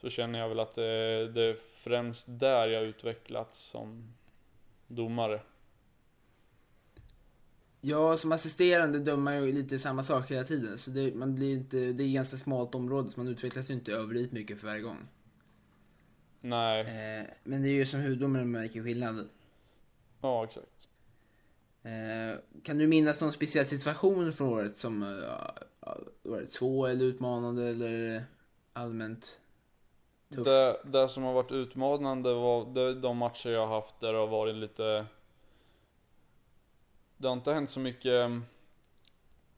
Så 0.01 0.09
känner 0.09 0.39
jag 0.39 0.49
väl 0.49 0.59
att 0.59 0.75
det, 0.75 1.27
det 1.31 1.43
är 1.43 1.53
främst 1.75 2.25
där 2.27 2.67
jag 2.67 2.83
utvecklats 2.83 3.59
som 3.59 4.13
domare. 4.87 5.41
Ja, 7.81 8.17
som 8.17 8.31
assisterande 8.31 8.99
dömer 8.99 9.23
man 9.23 9.45
ju 9.45 9.51
lite 9.51 9.79
samma 9.79 10.03
sak 10.03 10.31
hela 10.31 10.43
tiden. 10.43 10.77
Så 10.77 10.91
det, 10.91 11.15
man 11.15 11.35
blir 11.35 11.53
inte, 11.53 11.77
det 11.77 12.03
är 12.03 12.13
ganska 12.13 12.37
smalt 12.37 12.75
område, 12.75 13.11
så 13.11 13.19
man 13.19 13.27
utvecklas 13.27 13.69
ju 13.69 13.73
inte 13.73 13.91
överdrivet 13.91 14.31
mycket 14.31 14.59
för 14.59 14.67
varje 14.67 14.81
gång. 14.81 14.97
Nej, 16.41 16.81
Eh, 16.81 17.27
men 17.43 17.61
det 17.61 17.69
är 17.69 17.73
ju 17.73 17.85
som 17.85 17.99
huvuddomare 17.99 18.41
man 18.41 18.51
märker 18.51 18.83
skillnad. 18.83 19.29
Ja 20.21 20.43
exakt. 20.43 20.89
Eh, 21.83 22.39
kan 22.63 22.77
du 22.77 22.87
minnas 22.87 23.21
någon 23.21 23.33
speciell 23.33 23.65
situation 23.65 24.33
från 24.33 24.49
året 24.49 24.77
som 24.77 25.03
uh, 25.03 25.29
var 26.23 26.41
det 26.41 26.47
två 26.47 26.85
eller 26.85 27.05
utmanande 27.05 27.69
eller 27.69 28.25
allmänt 28.73 29.39
tuff? 30.33 30.45
Det, 30.45 30.81
det 30.83 31.09
som 31.09 31.23
har 31.23 31.33
varit 31.33 31.51
utmanande 31.51 32.33
var 32.33 32.65
det, 32.65 32.93
de 32.93 33.17
matcher 33.17 33.49
jag 33.49 33.67
har 33.67 33.75
haft 33.75 33.99
där 33.99 34.13
det 34.13 34.19
har 34.19 34.27
varit 34.27 34.55
lite 34.55 35.05
Det 37.17 37.27
har 37.27 37.33
inte 37.33 37.53
hänt 37.53 37.69
så 37.69 37.79
mycket 37.79 38.25
mm, 38.25 38.45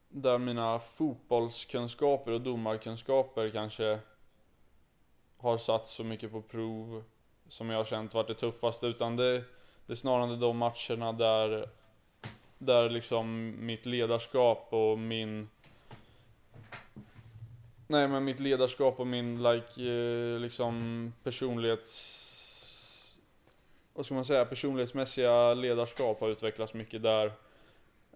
Där 0.08 0.38
mina 0.38 0.78
fotbollskunskaper 0.78 2.32
och 2.32 2.40
domarkunskaper 2.40 3.50
kanske 3.50 3.98
Har 5.36 5.58
satt 5.58 5.88
så 5.88 6.04
mycket 6.04 6.32
på 6.32 6.42
prov 6.42 7.04
Som 7.48 7.70
jag 7.70 7.76
har 7.76 7.84
känt 7.84 8.14
varit 8.14 8.28
det 8.28 8.34
tuffaste 8.34 8.86
utan 8.86 9.16
det 9.16 9.44
det 9.86 9.92
är 9.92 9.96
snarare 9.96 10.36
de 10.36 10.56
matcherna 10.56 11.12
där 11.12 11.68
Där 12.58 12.90
liksom 12.90 13.54
mitt 13.66 13.86
ledarskap 13.86 14.68
och 14.70 14.98
min 14.98 15.48
Nej 17.86 18.08
men 18.08 18.24
mitt 18.24 18.40
ledarskap 18.40 19.00
och 19.00 19.06
min 19.06 19.42
like, 19.42 19.82
eh, 19.82 20.38
liksom 20.40 21.12
personlighets... 21.22 22.20
Vad 23.94 24.06
ska 24.06 24.14
man 24.14 24.24
säga? 24.24 24.44
Personlighetsmässiga 24.44 25.54
ledarskap 25.54 26.20
har 26.20 26.28
utvecklats 26.28 26.74
mycket 26.74 27.02
där. 27.02 27.26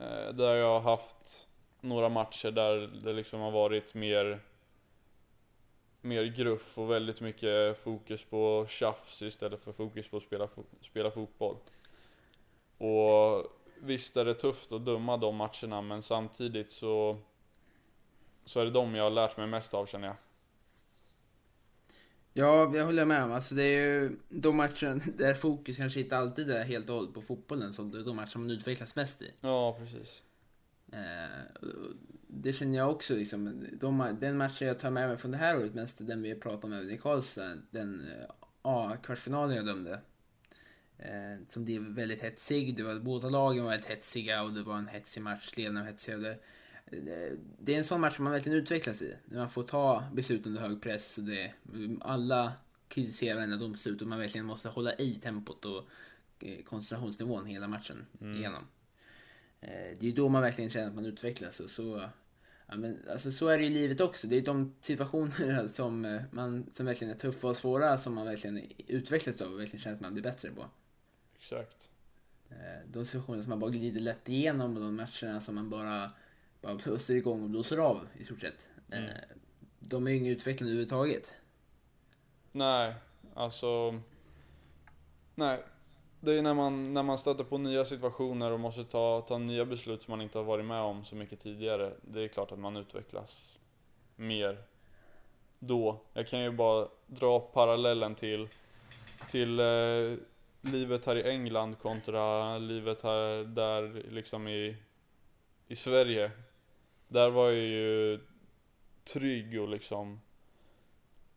Eh, 0.01 0.35
där 0.35 0.55
jag 0.55 0.69
har 0.69 0.81
haft 0.81 1.47
några 1.81 2.09
matcher 2.09 2.51
där 2.51 2.91
det 3.05 3.13
liksom 3.13 3.41
har 3.41 3.51
varit 3.51 3.95
mer 3.95 4.41
mer 6.01 6.25
gruff 6.25 6.79
och 6.79 6.91
väldigt 6.91 7.21
mycket 7.21 7.79
fokus 7.79 8.25
på 8.25 8.67
tjafs 8.69 9.23
istället 9.23 9.65
för 9.65 9.73
fokus 9.73 10.09
på 10.09 10.17
att 10.17 10.23
spela, 10.23 10.49
fo 10.49 10.65
spela 10.81 11.11
fotboll. 11.11 11.57
Och 12.79 13.47
visst 13.81 14.17
är 14.17 14.25
det 14.25 14.35
tufft 14.35 14.73
att 14.73 14.85
döma 14.85 15.17
de 15.17 15.37
matcherna 15.37 15.83
men 15.83 16.03
samtidigt 16.03 16.71
så 16.71 17.19
så 18.45 18.61
är 18.61 18.65
det 18.65 18.71
de 18.71 18.95
jag 18.95 19.05
har 19.05 19.11
lärt 19.11 19.37
mig 19.37 19.47
mest 19.47 19.75
av 19.75 19.87
känner 19.87 20.07
jag. 20.07 20.17
Ja, 22.33 22.77
jag 22.77 22.85
håller 22.85 23.05
med. 23.05 23.23
Alltså 23.23 23.55
det 23.55 23.63
är 23.63 23.81
ju 23.81 24.19
de 24.29 24.57
matcherna 24.57 25.01
där 25.19 25.35
fokus 25.35 25.77
kanske 25.77 26.01
inte 26.01 26.17
alltid 26.17 26.51
är 26.51 26.65
helt 26.65 26.89
och 26.89 26.97
hållet 26.97 27.15
på 27.15 27.23
fotbollen, 27.23 27.73
så 27.73 27.83
det 27.83 27.99
är 27.99 28.05
de 28.05 28.17
matcher 28.17 28.39
man 28.39 28.51
utvecklas 28.51 28.97
mest 28.97 29.23
i. 29.23 29.33
Ja, 29.41 29.77
precis. 29.79 30.23
Eh, 30.93 31.63
det 32.27 32.53
känner 32.53 32.79
jag 32.79 32.91
också 32.91 33.15
liksom. 33.15 33.67
De, 33.73 34.17
den 34.21 34.37
matchen 34.37 34.69
jag 34.69 34.79
tar 34.79 34.91
med 34.91 35.09
mig 35.09 35.17
från 35.17 35.31
det 35.31 35.37
här 35.39 35.57
året 35.59 35.75
mest 35.75 36.01
är 36.01 36.05
den 36.05 36.23
vi 36.23 36.35
pratade 36.35 36.67
om 36.67 36.73
även 36.73 36.91
i 36.91 36.99
Karlstad. 36.99 37.57
Den 37.71 38.01
eh, 38.01 38.31
A-kvartsfinalen 38.63 39.57
jag 39.57 39.67
dömde. 39.67 40.01
Eh, 40.99 41.47
som 41.47 41.65
blev 41.65 41.83
väldigt 41.83 42.23
hetsig. 42.23 42.77
Det 42.77 42.83
var, 42.83 43.01
båda 43.01 43.29
lagen 43.29 43.65
var 43.65 43.71
väldigt 43.71 43.89
hetsiga 43.89 44.43
och 44.43 44.53
det 44.53 44.63
var 44.63 44.79
en 44.79 44.89
hetsig 44.89 45.23
match. 45.23 45.57
Ledarna 45.57 45.81
var 45.81 45.87
hetsiga. 45.87 46.17
Det, 46.19 46.37
det, 46.91 47.37
det 47.61 47.75
är 47.75 47.79
en 47.79 47.85
sån 47.85 48.01
match 48.01 48.17
som 48.17 48.25
man 48.25 48.33
verkligen 48.33 48.59
utvecklas 48.59 49.03
i. 49.03 49.15
När 49.25 49.39
man 49.39 49.51
får 49.51 49.63
ta 49.63 50.05
beslut 50.13 50.47
under 50.47 50.61
hög 50.61 50.81
press 50.83 51.19
och 51.19 51.25
det, 51.25 51.53
alla 52.01 52.53
kritiserar 52.89 53.35
varenda 53.35 53.57
domslut 53.57 54.03
och 54.03 54.09
man 54.09 54.19
verkligen 54.19 54.47
måste 54.47 54.69
hålla 54.69 54.95
i 54.95 55.15
tempot 55.15 55.65
och 55.65 55.85
koncentrationsnivån 56.65 57.47
hela 57.47 57.69
matchen 57.69 58.07
Mm. 58.21 58.37
igenom. 58.37 58.65
Eh, 59.61 59.69
Det 59.71 60.03
är 60.03 60.11
ju 60.11 60.13
då 60.13 60.29
man 60.29 60.43
verkligen 60.43 60.71
känner 60.71 60.89
att 60.89 60.95
man 60.95 61.07
utvecklas 61.07 61.61
och 61.61 61.71
så 61.71 62.09
Ja, 62.71 62.77
men, 62.77 62.99
alltså, 63.11 63.33
så 63.33 63.49
är 63.49 63.59
det 63.59 63.65
i 63.65 63.69
livet 63.69 64.01
också. 64.01 64.27
Det 64.27 64.37
är 64.37 64.43
de 64.43 64.75
situationer 64.81 65.67
som, 65.69 66.05
eh, 66.05 66.23
man, 66.31 66.67
som 66.75 66.87
verkligen 66.87 67.15
är 67.15 67.19
tuffa 67.19 67.49
och 67.49 67.57
svåra 67.57 67.99
som 67.99 68.15
man 68.15 68.27
verkligen 68.27 68.63
utvecklas 68.87 69.41
av 69.41 69.53
och 69.53 69.61
verkligen 69.61 69.83
känner 69.83 69.97
att 69.97 70.01
man 70.03 70.13
blir 70.13 70.23
bättre 70.23 70.51
på. 70.51 70.65
Exakt. 71.39 71.91
Eh, 72.51 72.57
De 72.93 73.07
situationer 73.07 73.43
som 73.43 73.51
man 73.51 73.61
bara 73.61 73.71
glider 73.71 74.01
lätt 74.01 74.29
igenom 74.29 74.77
och 74.77 74.83
de 74.83 74.97
matcherna 74.97 75.41
som 75.41 75.55
man 75.55 75.71
bara, 75.71 76.13
bara 76.61 76.75
blåser 76.75 77.15
igång 77.15 77.43
och 77.43 77.51
blåser 77.51 77.79
av 77.79 78.09
i 78.19 78.25
stort 78.25 78.41
sett. 78.41 78.69
Mm. 78.91 79.11
De 79.79 80.07
är 80.07 80.11
ju 80.11 80.17
ingen 80.17 80.33
utveckling 80.33 80.69
överhuvudtaget. 80.69 81.37
Nej, 82.53 82.95
alltså... 83.35 84.01
Nej. 85.35 85.63
Det 86.21 86.39
är 86.39 86.43
när 86.43 86.55
man, 86.55 86.95
när 86.95 87.03
man 87.03 87.19
stöter 87.19 87.45
på 87.45 87.59
nya 87.59 87.85
situationer 87.85 88.51
och 88.51 88.61
måste 88.61 88.85
ta, 88.85 89.21
ta 89.21 89.39
nya 89.39 89.65
beslut 89.65 90.03
som 90.03 90.13
man 90.13 90.21
inte 90.21 90.39
har 90.39 90.45
varit 90.45 90.65
med 90.65 90.81
om 90.81 91.05
så 91.05 91.17
mycket 91.17 91.41
tidigare. 91.41 91.93
Det 92.03 92.25
är 92.25 92.29
klart 92.29 92.53
att 92.53 92.59
man 92.59 92.77
utvecklas 92.77 93.59
mer 94.17 94.59
då. 95.59 96.01
Jag 96.13 96.29
kan 96.29 96.41
ju 96.41 96.51
bara 96.51 96.89
dra 97.07 97.41
parallellen 97.41 98.15
till, 98.15 98.49
till 99.31 99.61
eh, 99.61 100.15
livet 100.61 101.07
här 101.07 101.17
i 101.17 101.31
England 101.31 101.79
kontra 101.79 102.59
livet 102.59 103.03
här 103.03 103.45
där 103.45 104.03
liksom 104.11 104.49
i, 104.49 104.77
i 105.67 105.77
Sverige. 105.77 106.31
Där 107.09 107.31
var 107.31 107.51
jag 107.51 107.65
ju 107.65 108.21
trygg 109.05 109.61
och 109.61 109.69
liksom 109.69 110.21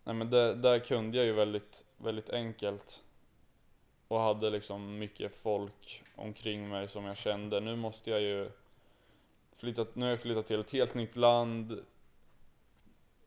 Nej 0.03 0.15
men 0.15 0.29
där, 0.29 0.55
där 0.55 0.79
kunde 0.79 1.17
jag 1.17 1.25
ju 1.25 1.33
väldigt, 1.33 1.83
väldigt 1.97 2.29
enkelt 2.29 3.03
och 4.11 4.19
hade 4.19 4.49
liksom 4.49 4.97
mycket 4.99 5.35
folk 5.35 6.03
omkring 6.15 6.69
mig 6.69 6.87
som 6.87 7.05
jag 7.05 7.17
kände. 7.17 7.59
Nu 7.59 7.75
måste 7.75 8.09
jag 8.09 8.21
ju 8.21 8.51
flytta, 9.55 9.85
nu 9.93 10.05
har 10.05 10.09
jag 10.09 10.21
flyttat 10.21 10.47
till 10.47 10.59
ett 10.59 10.71
helt 10.71 10.93
nytt 10.93 11.15
land. 11.15 11.71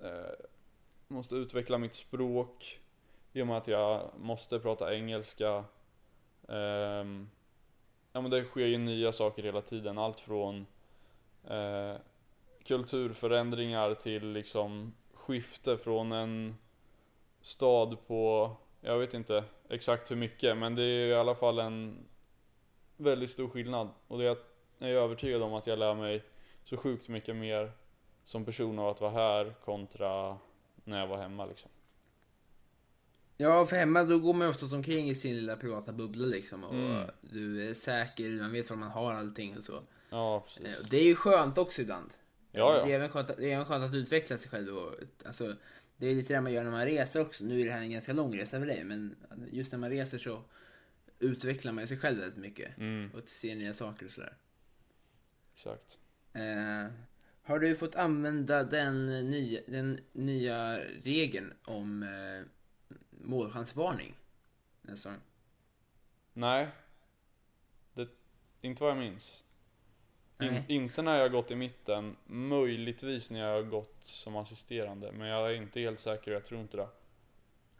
Eh, 0.00 0.47
måste 1.09 1.35
utveckla 1.35 1.79
mitt 1.79 1.95
språk 1.95 2.81
i 3.33 3.43
och 3.43 3.47
med 3.47 3.57
att 3.57 3.69
jag 3.69 4.11
måste 4.19 4.59
prata 4.59 4.95
engelska. 4.95 5.64
Eh, 6.49 7.05
ja 8.12 8.21
men 8.21 8.31
det 8.31 8.45
sker 8.45 8.67
ju 8.67 8.79
nya 8.79 9.12
saker 9.12 9.43
hela 9.43 9.62
tiden. 9.62 9.99
Allt 9.99 10.21
från 10.21 10.67
eh, 11.45 11.97
kulturförändringar 12.64 13.95
till 13.95 14.33
liksom 14.33 14.95
skifte 15.14 15.76
från 15.76 16.12
en 16.12 16.57
stad 17.41 18.07
på, 18.07 18.57
jag 18.85 18.99
vet 18.99 19.14
inte 19.14 19.45
exakt 19.69 20.11
hur 20.11 20.17
mycket, 20.17 20.57
men 20.57 20.75
det 20.75 20.83
är 20.83 21.07
i 21.09 21.14
alla 21.14 21.35
fall 21.35 21.59
en 21.59 21.99
väldigt 22.97 23.31
stor 23.31 23.49
skillnad. 23.49 23.88
Och 24.09 24.19
det 24.19 24.25
är, 24.25 24.37
jag 24.79 24.91
är 24.91 24.95
övertygad 24.95 25.43
om 25.43 25.55
att 25.55 25.67
jag 25.67 25.79
lär 25.79 25.95
mig 25.95 26.25
så 26.64 26.76
sjukt 26.76 27.09
mycket 27.09 27.37
mer 27.37 27.73
som 28.25 28.45
person 28.45 28.79
av 28.79 28.88
att 28.88 29.00
vara 29.00 29.11
här 29.12 29.55
kontra 29.64 30.38
när 30.85 31.00
jag 31.00 31.07
var 31.07 31.17
hemma 31.19 31.47
liksom. 31.47 31.71
Ja, 33.37 33.67
för 33.67 33.76
hemma 33.76 34.05
då 34.05 34.19
går 34.19 34.35
man 34.35 34.49
oftast 34.49 34.73
omkring 34.75 35.09
i 35.09 35.14
sin 35.14 35.35
lilla 35.35 35.57
privata 35.57 35.93
bubbla 35.93 36.26
liksom. 36.26 36.64
Och 36.64 36.75
Mm. 36.75 37.11
du 37.21 37.69
är 37.71 37.75
säker, 37.75 38.31
man 38.31 38.53
vet 38.53 38.71
var 38.71 38.76
man 38.76 38.91
har 38.91 39.12
allting 39.12 39.57
och 39.57 39.62
så. 39.64 39.81
Ja, 40.11 40.37
Eh, 40.37 40.43
precis. 40.62 40.81
och 40.81 40.88
Det 40.91 40.97
är 40.97 41.05
ju 41.05 41.14
skönt 41.14 41.59
också 41.59 41.83
ibland. 41.83 42.11
Ja, 42.53 42.73
Det, 42.73 42.79
ja. 42.79 42.87
är 42.88 42.95
även 42.95 43.09
skönt, 43.09 43.31
att- 43.31 43.37
det 43.37 43.50
är 43.50 43.55
även 43.55 43.64
skönt 43.67 43.85
att 43.85 43.95
utveckla 43.95 44.38
sig 44.38 44.50
själv. 44.50 44.76
Och, 44.79 44.93
alltså, 45.26 45.55
Det 45.97 46.07
är 46.07 46.15
lite 46.15 46.35
det 46.35 46.41
man 46.41 46.53
gör 46.53 46.65
när 46.65 46.71
man 46.71 46.85
reser 46.87 47.21
också. 47.21 47.45
Nu 47.45 47.61
är 47.61 47.65
det 47.65 47.73
här 47.73 47.81
en 47.81 47.91
ganska 47.91 48.13
lång 48.13 48.37
resa 48.39 48.59
för 48.59 48.67
dig, 48.67 48.85
men 48.85 49.17
just 49.51 49.73
när 49.73 49.79
man 49.79 49.91
reser 49.91 50.19
så 50.19 50.43
utvecklar 51.19 51.73
man 51.73 51.87
sig 51.87 51.99
själv 51.99 52.19
väldigt 52.19 52.39
mycket. 52.39 52.79
Mm, 52.79 53.11
Och 53.15 53.29
ser 53.29 53.55
nya 53.55 53.75
saker 53.75 54.07
och 54.07 54.13
sådär. 54.13 54.37
exakt. 55.55 55.99
Eh, 56.33 56.87
har 57.43 57.59
du 57.59 57.77
fått 57.77 57.95
använda 57.95 58.65
den 58.65 59.07
nya, 59.31 59.61
den 59.67 60.01
nya 60.13 60.79
regeln 61.03 61.53
om 61.65 62.03
eh, 62.03 62.47
målchansvarning? 63.11 64.15
Nästa 64.83 65.11
gång? 65.11 65.21
Nej. 66.33 66.69
Det, 67.95 68.09
inte 68.61 68.83
vad 68.83 68.91
jag 68.91 68.99
minns. 68.99 69.45
In, 70.47 70.63
inte 70.69 71.03
när 71.03 71.19
jag 71.19 71.33
gått 71.33 71.51
i 71.51 71.55
mitten, 71.55 72.17
möjligtvis 72.27 73.31
när 73.31 73.41
jag 73.41 73.55
har 73.55 73.63
gått 73.63 73.99
som 74.01 74.37
assisterande. 74.37 75.13
Men 75.13 75.29
jag 75.29 75.51
är 75.51 75.55
inte 75.55 75.81
helt 75.81 76.01
säker, 76.01 76.33
jag 76.33 76.45
tror 76.45 76.61
inte 76.61 76.77
det. 76.77 76.89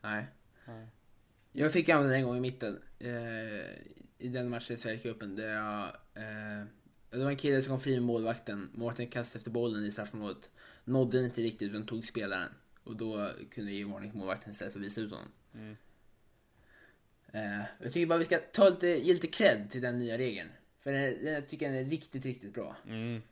Nej. 0.01 0.27
Nej. 0.65 0.87
Jag 1.53 1.73
fick 1.73 1.89
använda 1.89 2.13
den 2.13 2.21
en 2.21 2.27
gång 2.27 2.37
i 2.37 2.41
mitten. 2.41 2.83
Eh, 2.99 3.09
I 4.19 4.29
den 4.29 4.51
matchen 4.51 4.75
i 4.75 4.79
Sverigecupen 4.79 5.37
där 5.37 5.55
jag... 5.55 5.85
Eh, 6.15 6.67
det 7.11 7.25
var 7.25 7.31
en 7.31 7.37
kille 7.37 7.63
som 7.63 7.71
kom 7.71 7.81
fri 7.81 7.95
med 7.95 8.03
målvakten. 8.03 8.71
Målvakten 8.75 9.07
kastade 9.07 9.39
efter 9.39 9.51
bollen 9.51 9.85
i 9.85 9.93
straffområdet. 9.93 10.51
Nådde 10.85 11.19
den 11.19 11.25
inte 11.25 11.43
riktigt 11.43 11.71
utan 11.71 11.87
tog 11.87 12.07
spelaren. 12.07 12.53
Och 12.85 12.97
då 12.97 13.31
kunde 13.51 13.71
jag 13.71 13.79
ge 13.79 13.85
varning 13.85 14.11
till 14.11 14.19
målvakten 14.19 14.53
istället 14.53 14.73
för 14.73 14.81
att 14.81 14.87
visa 14.87 15.01
ut 15.01 15.11
honom. 15.11 15.29
Mm. 15.55 15.77
Eh, 17.33 17.65
jag 17.83 17.93
tycker 17.93 18.07
bara 18.07 18.19
vi 18.19 18.25
ska 18.25 18.39
ta 18.39 18.69
lite, 18.69 18.87
ge 18.87 19.13
lite 19.13 19.27
cred 19.27 19.71
till 19.71 19.81
den 19.81 19.99
nya 19.99 20.19
regeln. 20.19 20.49
För 20.85 20.93
den, 20.93 21.27
jag 21.27 21.49
tycker 21.49 21.67
den 21.67 21.79
är 21.79 21.85
riktigt, 21.85 22.25
riktigt 22.25 22.55
bra. 22.55 22.77
Mm. 22.87 23.23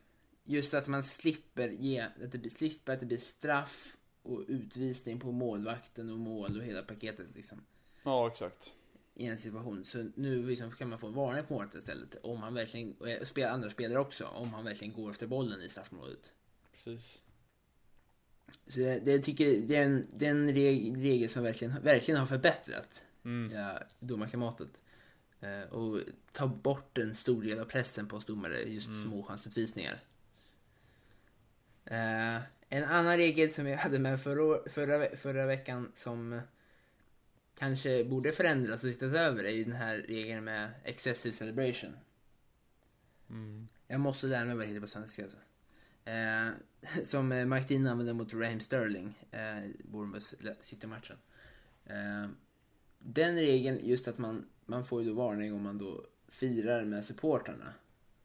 Just 0.45 0.75
att 0.75 0.87
man 0.87 1.03
slipper 1.03 1.69
ge, 1.69 2.01
att 2.01 2.33
det 2.33 2.39
blir, 2.39 2.51
slipper 2.51 2.93
att 2.93 3.01
det 3.01 3.07
blir 3.07 3.19
straff 3.19 3.97
och 4.23 4.45
utvisning 4.49 5.21
på 5.21 5.33
målvakten 5.33 6.11
och 6.11 6.19
mål 6.19 6.59
och 6.59 6.65
hela 6.65 6.83
paketet 6.83 7.27
liksom. 7.35 7.65
Ja, 8.03 8.29
exakt. 8.29 8.73
I 9.15 9.27
en 9.27 9.39
situation. 9.39 9.85
Så 9.85 10.11
nu 10.15 10.47
liksom 10.47 10.73
kan 10.73 10.89
man 10.89 10.99
få 10.99 11.07
en 11.07 11.15
varning 11.15 11.45
på 11.45 11.55
målet 11.55 11.75
istället. 11.75 12.17
Om 12.23 12.43
han 12.43 12.55
verkligen, 12.55 12.93
och 12.93 13.29
spela 13.29 13.51
andra 13.51 13.71
spelare 13.71 13.99
också, 13.99 14.25
om 14.25 14.55
han 14.55 14.65
verkligen 14.65 14.95
går 14.95 15.11
efter 15.11 15.27
bollen 15.27 15.63
i 15.63 15.69
straffområdet. 15.69 16.33
Precis. 16.73 17.23
Så 18.67 18.79
det, 18.79 18.99
det 18.99 19.19
tycker 19.19 19.61
det 19.61 19.77
är 19.77 19.85
en, 19.85 20.07
det 20.17 20.27
är 20.27 20.31
en 20.31 20.55
reg, 20.55 21.05
regel 21.05 21.29
som 21.29 21.43
verkligen, 21.43 21.83
verkligen 21.83 22.21
har 22.21 22.27
förbättrat 22.27 23.03
Mm. 23.25 23.53
ja, 23.57 23.79
domarklimatet. 24.01 24.69
Eh, 25.43 25.63
och 25.73 26.01
ta 26.33 26.47
bort 26.47 26.99
en 26.99 27.15
stor 27.15 27.43
del 27.43 27.59
av 27.59 27.65
pressen 27.65 28.09
på 28.09 28.17
oss 28.17 28.27
domare, 28.27 28.63
just 28.63 28.89
Mm. 28.89 29.05
småchansutvisningar. 29.05 29.99
Eh, 31.85 32.43
en 32.69 32.85
annan 32.85 33.17
regel 33.17 33.51
som 33.51 33.67
jag 33.67 33.79
hade 33.79 33.99
med 33.99 34.21
förra, 34.23 34.71
förra, 34.71 35.17
förra 35.17 35.47
veckan 35.47 35.93
som 35.95 36.41
kanske 37.59 38.05
borde 38.05 38.33
förändras 38.33 38.85
och 38.85 38.91
tittas 38.93 39.15
över 39.15 39.45
är 39.45 39.51
ju 39.51 39.65
den 39.65 39.73
här 39.73 39.97
regeln 39.97 40.45
med 40.45 40.71
excessive 40.85 41.33
celebration. 41.33 41.97
Mm. 43.31 43.69
Jag 43.87 44.01
måste 44.01 44.27
lära 44.27 44.45
mig 44.45 44.55
vad 44.55 44.65
det 44.65 44.69
heter 44.69 44.81
på 44.81 44.87
svenska 44.87 45.23
alltså. 45.23 45.39
Eh, 46.05 46.49
som 47.05 47.29
Mike 47.29 47.67
Dean 47.69 47.87
använde 47.87 48.15
mot 48.15 48.35
Raheem 48.35 48.61
Sterling, 48.61 49.15
eh, 49.31 49.71
Bournemouth 49.85 50.27
City-matchen. 50.61 51.17
Eh, 51.85 52.29
den 52.99 53.37
regeln, 53.37 53.79
just 53.83 54.09
att 54.09 54.19
man, 54.19 54.49
man 54.73 54.85
får 54.85 55.03
ju 55.03 55.09
då 55.09 55.15
varning 55.15 55.55
om 55.55 55.63
man 55.63 55.79
då 55.79 56.05
firar 56.29 56.85
med 56.85 57.05
supportrarna 57.05 57.75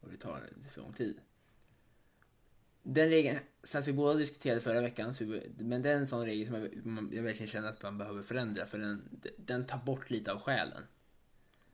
och 0.02 0.10
det 0.10 0.18
tar 0.18 0.42
lite 0.58 0.70
för 0.70 0.82
lång 0.82 0.94
tid. 0.94 1.20
Den 2.84 3.10
regeln 3.10 3.40
satt 3.64 3.88
vi 3.88 3.94
båda 3.94 4.12
och 4.12 4.18
diskuterade 4.20 4.62
förra 4.62 4.82
veckan, 4.82 5.14
vi, 5.20 5.52
men 5.58 5.82
det 5.82 5.90
är 5.90 5.96
en 5.96 6.08
sån 6.08 6.26
regel 6.26 6.48
som 6.48 6.56
jag, 6.56 6.70
jag 7.14 7.24
verkligen 7.24 7.52
känner 7.52 7.70
att 7.70 7.84
man 7.84 7.98
behöver 7.98 8.22
förändra 8.22 8.66
för 8.66 8.78
den, 8.78 9.22
den 9.38 9.66
tar 9.66 9.78
bort 9.78 10.10
lite 10.10 10.32
av 10.32 10.40
själen. 10.40 10.84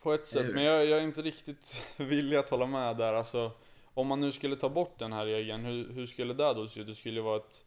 På 0.01 0.13
ett 0.13 0.25
sätt, 0.25 0.53
men 0.53 0.63
jag, 0.63 0.86
jag 0.86 1.00
är 1.00 1.03
inte 1.03 1.22
riktigt 1.22 1.86
villig 1.98 2.38
att 2.38 2.50
hålla 2.50 2.65
med 2.65 2.98
där. 2.98 3.13
Alltså, 3.13 3.51
om 3.94 4.08
man 4.08 4.20
nu 4.20 4.32
skulle 4.32 4.56
ta 4.56 4.70
bort 4.70 5.00
den 5.00 5.13
här 5.13 5.25
regeln, 5.25 5.65
hur, 5.65 5.94
hur 5.94 6.06
skulle 6.06 6.34
det 6.34 6.54
då 6.54 6.67
se 6.67 6.80
ut? 6.80 6.88
Det 6.88 6.95
skulle 6.95 7.15
ju 7.15 7.21
vara 7.21 7.38
ett, 7.38 7.65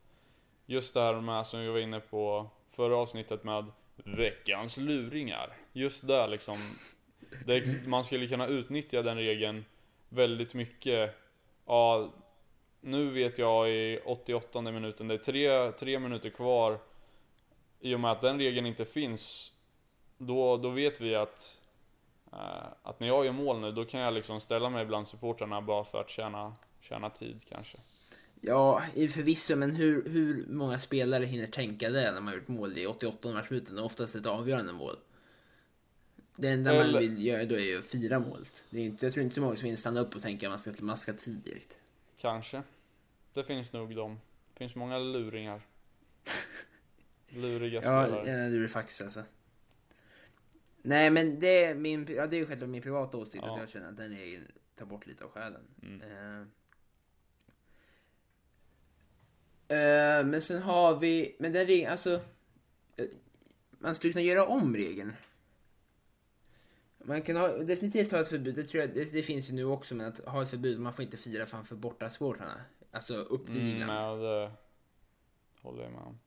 just 0.67 0.95
det 0.95 1.01
här 1.01 1.21
med 1.21 1.47
som 1.47 1.61
vi 1.61 1.69
var 1.69 1.79
inne 1.79 2.01
på 2.01 2.51
förra 2.71 2.97
avsnittet 2.97 3.45
med 3.45 3.65
veckans 3.97 4.77
luringar. 4.77 5.57
Just 5.73 6.07
där 6.07 6.29
liksom, 6.29 6.57
det, 7.45 7.87
man 7.87 8.05
skulle 8.05 8.27
kunna 8.27 8.47
utnyttja 8.47 9.03
den 9.03 9.17
regeln 9.17 9.65
väldigt 10.09 10.55
mycket. 10.55 11.15
Ja, 11.67 12.13
nu 12.81 13.11
vet 13.11 13.39
jag 13.39 13.71
i 13.71 14.01
88 14.05 14.61
minuten, 14.61 15.09
det 15.09 15.15
är 15.15 15.19
tre, 15.19 15.73
tre 15.73 15.99
minuter 15.99 16.31
kvar. 16.31 16.79
I 17.81 17.95
och 17.95 18.01
med 18.01 18.11
att 18.11 18.21
den 18.21 18.39
regeln 18.39 18.67
inte 18.67 18.85
finns, 18.85 19.53
då, 20.19 20.57
då 20.57 20.71
vet 20.71 21.01
vi 21.01 21.15
att 21.15 21.61
Eh, 22.37 22.67
att 22.83 23.01
när 23.01 23.07
jag 23.07 23.25
gör 23.25 23.33
mål 23.33 23.61
nu, 23.61 23.73
då 23.73 23.85
kan 23.85 24.01
jag 24.01 24.15
liksom 24.15 24.41
ställa 24.41 24.71
mig 24.71 24.87
bland 24.87 25.09
supportrarna 25.09 25.61
bara 25.61 25.85
för 25.85 26.01
att 26.01 26.11
tjäna, 26.11 26.55
tjäna 26.81 27.11
tid 27.11 27.41
kanske. 27.49 27.79
Ja, 28.41 28.83
förvisso, 28.95 29.57
men 29.57 29.77
hur, 29.77 30.09
hur 30.09 30.47
många 30.49 30.79
spelare 30.79 31.25
hinner 31.25 31.47
tänka 31.47 31.91
det 31.91 32.13
när 32.13 32.21
man 32.21 32.27
har 32.27 32.35
gjort 32.35 32.49
mål 32.49 32.79
i 32.79 32.87
88 32.87 33.33
matchminuten? 33.33 33.79
Oftast 33.79 34.15
ett 34.15 34.27
avgörande 34.27 34.73
mål. 34.73 34.97
Det 36.37 36.49
enda 36.49 36.73
man 36.73 36.81
Eller- 36.83 37.01
vill 37.01 37.27
göra 37.27 37.45
då 37.45 37.55
är 37.55 37.59
ju 37.65 37.79
att 37.79 37.85
fira 37.85 38.19
målet. 38.19 38.53
Det 38.71 38.81
är 38.81 38.85
inte, 38.85 39.07
jag 39.07 39.13
tror 39.13 39.23
inte 39.25 39.35
så 39.35 39.41
många 39.41 39.57
som 39.57 39.65
hinner 39.65 39.77
stanna 39.77 40.01
upp 40.01 40.15
och 40.17 40.23
tänka 40.23 40.47
att 40.51 40.67
man 40.67 40.75
ska, 40.75 40.85
man 40.85 40.97
ska 40.99 41.13
ha 41.13 41.19
tid 41.19 41.39
direkt. 41.39 41.79
Kanske. 42.19 42.63
Det 43.35 43.45
finns 43.45 43.73
nog 43.73 43.97
de. 43.97 44.21
Det 44.53 44.59
finns 44.59 44.75
många 44.75 44.99
luringar. 44.99 45.61
Luriga 47.29 47.83
Ja, 47.85 48.07
spelare. 48.07 48.49
du 48.49 48.65
är 48.65 48.69
faktiskt 48.69 49.01
alltså. 49.03 49.23
Nej, 50.83 51.11
men 51.11 51.41
det 51.41 51.65
är, 51.65 51.75
min, 51.75 52.07
ja, 52.17 52.27
det 52.27 52.37
är 52.37 52.39
ju 52.39 52.47
självklart 52.47 52.71
min 52.71 52.83
privata 52.83 53.17
åsikt 53.19 53.45
Ja. 53.47 53.53
att 53.55 53.61
jag 53.61 53.69
känner 53.69 53.89
att 53.89 53.97
den 53.97 54.09
regeln 54.17 54.53
tar 54.77 54.87
bort 54.87 55.07
lite 55.07 55.25
av 55.25 55.31
själen. 55.31 55.61
Mm. 55.83 56.01
Eh. 56.01 56.47
Eh, 59.69 60.27
men 60.27 60.43
sen 60.43 60.63
har 60.63 60.97
vi, 60.97 61.37
men 61.39 61.53
den 61.53 61.67
regeln, 61.67 61.93
alltså. 61.93 62.21
eh, 62.97 63.07
Man 63.71 63.95
skulle 63.95 64.13
kunna 64.13 64.23
göra 64.23 64.47
om 64.47 64.77
regeln. 64.77 65.13
Man 67.07 67.23
kan 67.23 67.37
ha, 67.37 67.49
definitivt 67.49 68.13
ha 68.13 68.21
ett 68.21 68.29
förbud, 68.29 68.55
det 68.55 68.65
tror 68.65 68.81
jag, 68.81 68.95
det, 68.95 69.05
det 69.05 69.23
finns 69.23 69.51
ju 69.51 69.55
nu 69.55 69.65
också, 69.65 69.95
men 69.95 70.07
att 70.07 70.19
ha 70.19 70.43
ett 70.43 70.51
förbud, 70.51 70.81
man 70.81 70.93
får 70.93 71.05
inte 71.05 71.17
fira 71.17 71.47
framför 71.47 71.77
borta 71.77 72.11
supportrarna. 72.11 72.61
Alltså 72.91 73.17
uppviglan. 73.17 73.91
Mm, 73.91 73.95
ja, 73.97 74.17
det 74.17 74.51
håller 75.63 75.83
jag 75.83 75.93
med 75.93 76.01
om. 76.01 76.19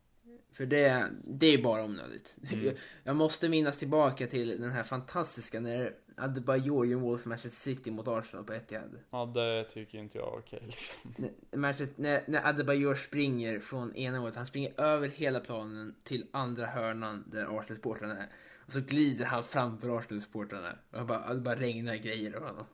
För 0.51 0.65
det, 0.65 1.09
det 1.23 1.47
är 1.47 1.61
bara 1.61 1.83
onödigt. 1.83 2.35
Mm. 2.51 2.65
Jag, 2.65 2.75
jag 3.03 3.15
måste 3.15 3.49
minnas 3.49 3.77
tillbaka 3.77 4.27
till 4.27 4.61
den 4.61 4.71
här 4.71 4.83
fantastiska 4.83 5.59
när 5.59 5.95
Adebayor 6.19 6.85
gör 6.85 6.99
mål 6.99 7.19
för 7.19 7.29
Manchester 7.29 7.73
City 7.73 7.91
mot 7.91 8.07
Arsenal 8.07 8.45
på 8.45 8.53
Etihad. 8.53 8.99
Ja, 9.09 9.25
det 9.25 9.63
tycker 9.63 9.97
inte 9.97 10.17
jag 10.17 10.33
är 10.33 10.39
okej 10.39 10.63
liksom. 10.65 11.13
När, 11.51 12.01
när, 12.01 12.23
när 12.27 12.47
Adebayor 12.47 12.95
springer 12.95 13.59
från 13.59 13.95
ena 13.95 14.19
målet, 14.19 14.35
han 14.35 14.45
springer 14.45 14.81
över 14.81 15.07
hela 15.07 15.39
planen 15.39 15.95
till 16.03 16.27
andra 16.31 16.65
hörnan 16.65 17.23
där 17.31 17.59
Arsenal-supportrarna 17.59 18.17
är. 18.17 18.27
Och 18.65 18.71
så 18.71 18.81
glider 18.81 19.25
han 19.25 19.43
framför 19.43 19.97
Arsenal-supportrarna. 19.97 20.75
Och 20.91 21.05
bara, 21.05 21.33
det 21.33 21.39
bara 21.39 21.55
regnar 21.55 21.95
grejer 21.95 22.35
över 22.35 22.47
honom. 22.47 22.65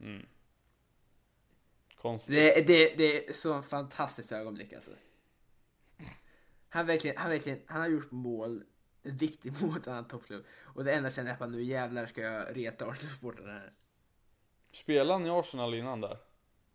Mm. 0.00 0.26
Konstigt. 1.96 2.34
Det, 2.34 2.66
det, 2.66 2.94
det 2.96 3.28
är 3.28 3.32
så 3.32 3.62
fantastiskt 3.62 4.32
ögonblick 4.32 4.72
alltså. 4.72 4.90
Han 6.68 6.86
verkligen, 6.86 7.16
han 7.16 7.30
verkligen, 7.30 7.58
han 7.66 7.80
har 7.80 7.88
gjort 7.88 8.10
mål, 8.10 8.62
ett 9.04 9.12
viktigt 9.14 9.52
mål 9.60 9.70
mot 9.70 9.86
en 9.86 9.92
annan 9.92 10.08
toppklubb. 10.08 10.44
Och 10.62 10.84
det 10.84 10.92
enda 10.92 11.06
jag 11.08 11.14
känner 11.14 11.36
är 11.40 11.44
att 11.44 11.50
nu 11.50 11.62
jävlar 11.62 12.06
ska 12.06 12.20
jag 12.20 12.56
reta 12.56 12.84
Arsenal-supportrarna 12.86 13.52
här. 13.52 13.72
Spelade 14.72 15.12
han 15.12 15.26
i 15.26 15.30
Arsenal 15.30 15.74
innan 15.74 16.00
där? 16.00 16.18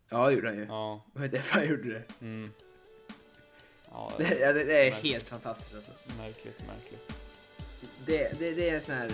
Ja, 0.08 0.26
det 0.26 0.32
gjorde 0.32 0.48
han 0.48 0.58
ju. 0.58 0.64
Ja. 0.64 1.04
Det 1.14 1.24
är 1.24 1.28
därför 1.28 1.54
han 1.54 1.68
gjorde 1.68 1.88
det. 1.92 2.04
Mm. 2.20 2.50
Ja, 3.90 4.12
det 4.18 4.24
Det, 4.24 4.52
det, 4.52 4.86
är 4.86 4.90
Märkligt. 4.90 5.12
helt 5.12 5.28
fantastiskt 5.28 5.74
alltså. 5.74 5.92
är 6.08 6.16
märkligt, 6.22 6.62
märkligt. 6.66 7.12
Det, 8.06 8.38
det, 8.38 8.54
det 8.54 8.70
är 8.70 8.74
en 8.74 8.80
sån 8.82 8.94
här 8.94 9.08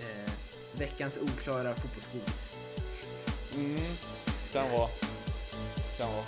eh, 0.00 0.32
veckans 0.78 1.18
oklara 1.18 1.74
fotbollsgodis. 1.74 2.54
Mm. 3.54 3.80
Kan 4.52 4.70
vara. 4.70 4.88
Kan 5.98 6.08
vara. 6.12 6.24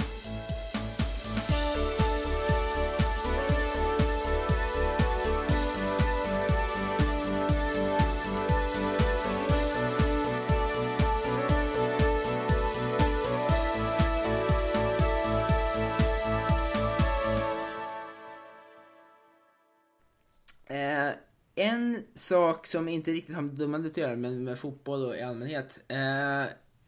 En 21.58 22.04
sak 22.14 22.66
som 22.66 22.88
inte 22.88 23.10
riktigt 23.10 23.34
har 23.34 23.42
med 23.42 23.54
dömandet 23.54 23.92
att 23.92 23.96
göra, 23.96 24.16
men 24.16 24.44
med 24.44 24.58
fotboll 24.58 25.04
och 25.04 25.16
i 25.16 25.22
allmänhet, 25.22 25.80
eh, 25.88 26.46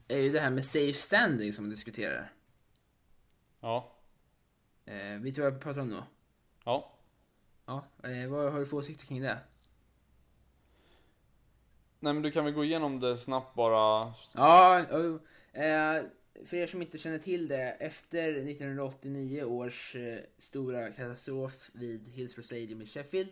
är 0.09 0.19
ju 0.19 0.33
det 0.33 0.41
här 0.41 0.51
med 0.51 0.65
safe 0.65 0.93
standing 0.93 1.53
som 1.53 1.65
man 1.65 1.71
diskuterar. 1.71 2.33
Ja. 3.61 3.93
Eh, 4.85 5.21
vet 5.21 5.35
du 5.35 5.41
vad 5.41 5.53
jag 5.53 5.61
pratar 5.61 5.81
om 5.81 5.91
då? 5.91 6.05
Ja. 6.65 6.97
Ja, 7.67 7.85
eh, 8.03 8.31
vad 8.31 8.53
har 8.53 8.59
du 8.59 8.67
för 8.67 8.77
åsikter 8.77 9.07
kring 9.07 9.21
det? 9.21 9.39
Nej 12.01 12.13
men 12.13 12.23
du 12.23 12.31
kan 12.31 12.45
väl 12.45 12.55
gå 12.55 12.65
igenom 12.65 13.01
det 13.01 13.19
snabbt 13.19 13.55
bara. 13.55 14.15
Ja, 14.35 14.79
eh, 15.53 16.03
för 16.45 16.57
er 16.57 16.67
som 16.67 16.83
inte 16.83 16.99
känner 16.99 17.19
till 17.19 17.49
det, 17.49 17.71
efter 17.71 18.33
1989 18.33 19.45
års 19.45 19.97
eh, 19.97 20.19
stora 20.39 20.91
katastrof 20.91 21.71
vid 21.73 22.09
Hillsborough 22.09 22.47
Stadium 22.47 22.83
i 22.83 22.87
Sheffield, 22.87 23.31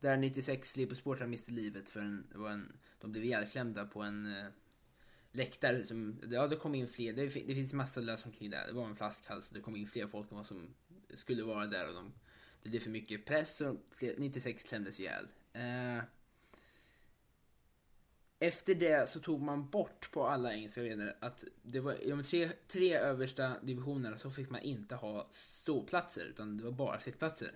där 0.00 0.16
96 0.16 0.76
Liverpool-supportrar 0.76 1.26
miste 1.26 1.52
livet 1.52 1.88
för 1.88 2.00
en, 2.00 2.26
en, 2.34 2.72
de 3.00 3.12
blev 3.12 3.24
ihjälklämda 3.24 3.86
på 3.86 4.02
en 4.02 4.36
eh, 4.36 4.46
läktare 5.32 5.84
som, 5.84 6.20
ja 6.30 6.46
det 6.46 6.56
kom 6.56 6.74
in 6.74 6.88
fler, 6.88 7.12
det, 7.12 7.22
det 7.22 7.54
finns 7.54 7.72
massa 7.72 8.00
lös 8.00 8.24
omkring 8.24 8.50
där. 8.50 8.66
det 8.66 8.72
var 8.72 8.86
en 8.86 8.96
flaskhals 8.96 9.48
och 9.48 9.54
det 9.54 9.60
kom 9.60 9.76
in 9.76 9.88
fler 9.88 10.06
folk 10.06 10.30
än 10.30 10.36
vad 10.36 10.46
som 10.46 10.74
skulle 11.14 11.42
vara 11.42 11.66
där 11.66 11.88
och 11.88 11.94
de, 11.94 12.12
det 12.62 12.68
blev 12.68 12.80
för 12.80 12.90
mycket 12.90 13.24
press 13.24 13.60
och 13.60 13.76
96 14.00 14.62
klämdes 14.62 15.00
ihjäl. 15.00 15.28
Eh, 15.52 16.04
efter 18.38 18.74
det 18.74 19.08
så 19.08 19.20
tog 19.20 19.42
man 19.42 19.70
bort 19.70 20.10
på 20.12 20.26
alla 20.26 20.54
engelska 20.54 20.80
arenor 20.80 21.14
att 21.20 21.44
det 21.62 21.80
var 21.80 22.02
i 22.02 22.10
de 22.10 22.22
tre, 22.22 22.50
tre 22.68 22.96
översta 22.96 23.60
divisionerna 23.62 24.18
så 24.18 24.30
fick 24.30 24.50
man 24.50 24.60
inte 24.60 24.94
ha 24.94 25.28
ståplatser 25.30 26.24
utan 26.24 26.56
det 26.56 26.64
var 26.64 26.72
bara 26.72 27.00
sittplatser. 27.00 27.52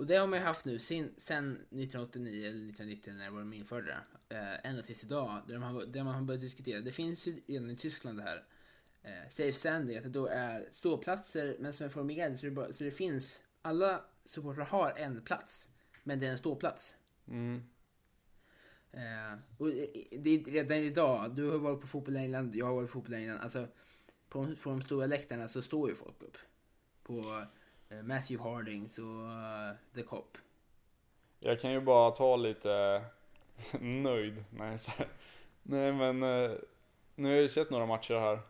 Och 0.00 0.06
det 0.06 0.16
har 0.16 0.26
man 0.26 0.38
ju 0.38 0.44
haft 0.44 0.64
nu 0.64 0.78
sin, 0.78 1.14
sen 1.18 1.52
1989 1.52 2.48
eller 2.48 2.68
1990 2.68 3.12
när 3.12 3.30
de 3.30 3.52
införde 3.52 3.86
det. 3.86 4.36
Eh, 4.36 4.70
ända 4.70 4.82
tills 4.82 5.04
idag 5.04 5.42
där 5.48 5.58
man, 5.58 5.92
där 5.92 6.04
man 6.04 6.14
har 6.14 6.22
börjat 6.22 6.40
diskutera. 6.40 6.80
Det 6.80 6.92
finns 6.92 7.26
ju 7.26 7.40
redan 7.46 7.70
i 7.70 7.76
Tyskland 7.76 8.18
det 8.18 8.22
här. 8.22 8.44
Eh, 9.02 9.28
safe 9.28 9.52
standing, 9.52 9.96
att 9.96 10.02
det 10.02 10.08
då 10.08 10.26
är 10.26 10.68
ståplatser 10.72 11.56
men 11.58 11.72
som 11.72 11.86
är 11.86 11.90
formerade 11.90 12.38
så 12.38 12.46
det, 12.46 12.52
bara, 12.52 12.72
så 12.72 12.84
det 12.84 12.90
finns, 12.90 13.42
alla 13.62 14.04
supportrar 14.24 14.64
har 14.64 14.92
en 14.96 15.22
plats. 15.22 15.68
Men 16.02 16.18
det 16.18 16.26
är 16.26 16.30
en 16.30 16.38
ståplats. 16.38 16.94
Mm. 17.28 17.62
Eh, 18.92 19.38
och 19.58 19.68
det 20.10 20.30
är 20.30 20.50
redan 20.50 20.76
idag, 20.76 21.36
du 21.36 21.50
har 21.50 21.58
varit 21.58 21.80
på 21.80 21.86
fotboll 21.86 22.16
i 22.16 22.18
England, 22.18 22.54
jag 22.54 22.66
har 22.66 22.74
varit 22.74 22.88
på 22.88 22.92
fotboll 22.92 23.14
i 23.14 23.16
England. 23.16 23.38
Alltså, 23.40 23.68
på, 24.28 24.54
på 24.62 24.70
de 24.70 24.82
stora 24.82 25.06
läktarna 25.06 25.48
så 25.48 25.62
står 25.62 25.88
ju 25.88 25.94
folk 25.94 26.22
upp. 26.22 26.38
På 27.02 27.44
Matthew 28.02 28.50
Hardings 28.50 28.98
och 28.98 29.30
eh, 29.30 29.74
The 29.94 30.02
Cop. 30.02 30.38
Jag 31.40 31.60
kan 31.60 31.72
ju 31.72 31.80
bara 31.80 32.10
ta 32.10 32.36
lite 32.36 33.04
nöjd. 33.80 34.44
Nej. 34.50 34.78
Nej 35.62 35.92
men 35.92 36.22
eh, 36.22 36.50
nu 37.14 37.28
har 37.28 37.34
jag 37.34 37.42
ju 37.42 37.48
sett 37.48 37.70
några 37.70 37.86
matcher 37.86 38.14
här. 38.14 38.40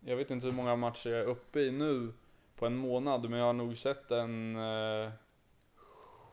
Jag 0.00 0.16
vet 0.16 0.30
inte 0.30 0.46
hur 0.46 0.52
många 0.52 0.76
matcher 0.76 1.10
jag 1.10 1.20
är 1.20 1.24
uppe 1.24 1.60
i 1.60 1.70
nu 1.70 2.12
på 2.56 2.66
en 2.66 2.76
månad 2.76 3.30
men 3.30 3.38
jag 3.38 3.46
har 3.46 3.52
nog 3.52 3.76
sett 3.76 4.10
en 4.10 4.56
eh, 4.56 5.10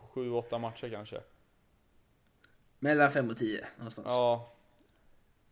sju, 0.09 0.31
åtta 0.31 0.57
matcher 0.57 0.89
kanske. 0.89 1.21
Mellan 2.79 3.11
5 3.11 3.29
och 3.29 3.37
10 3.37 3.67
någonstans. 3.77 4.07
Ja. 4.09 4.49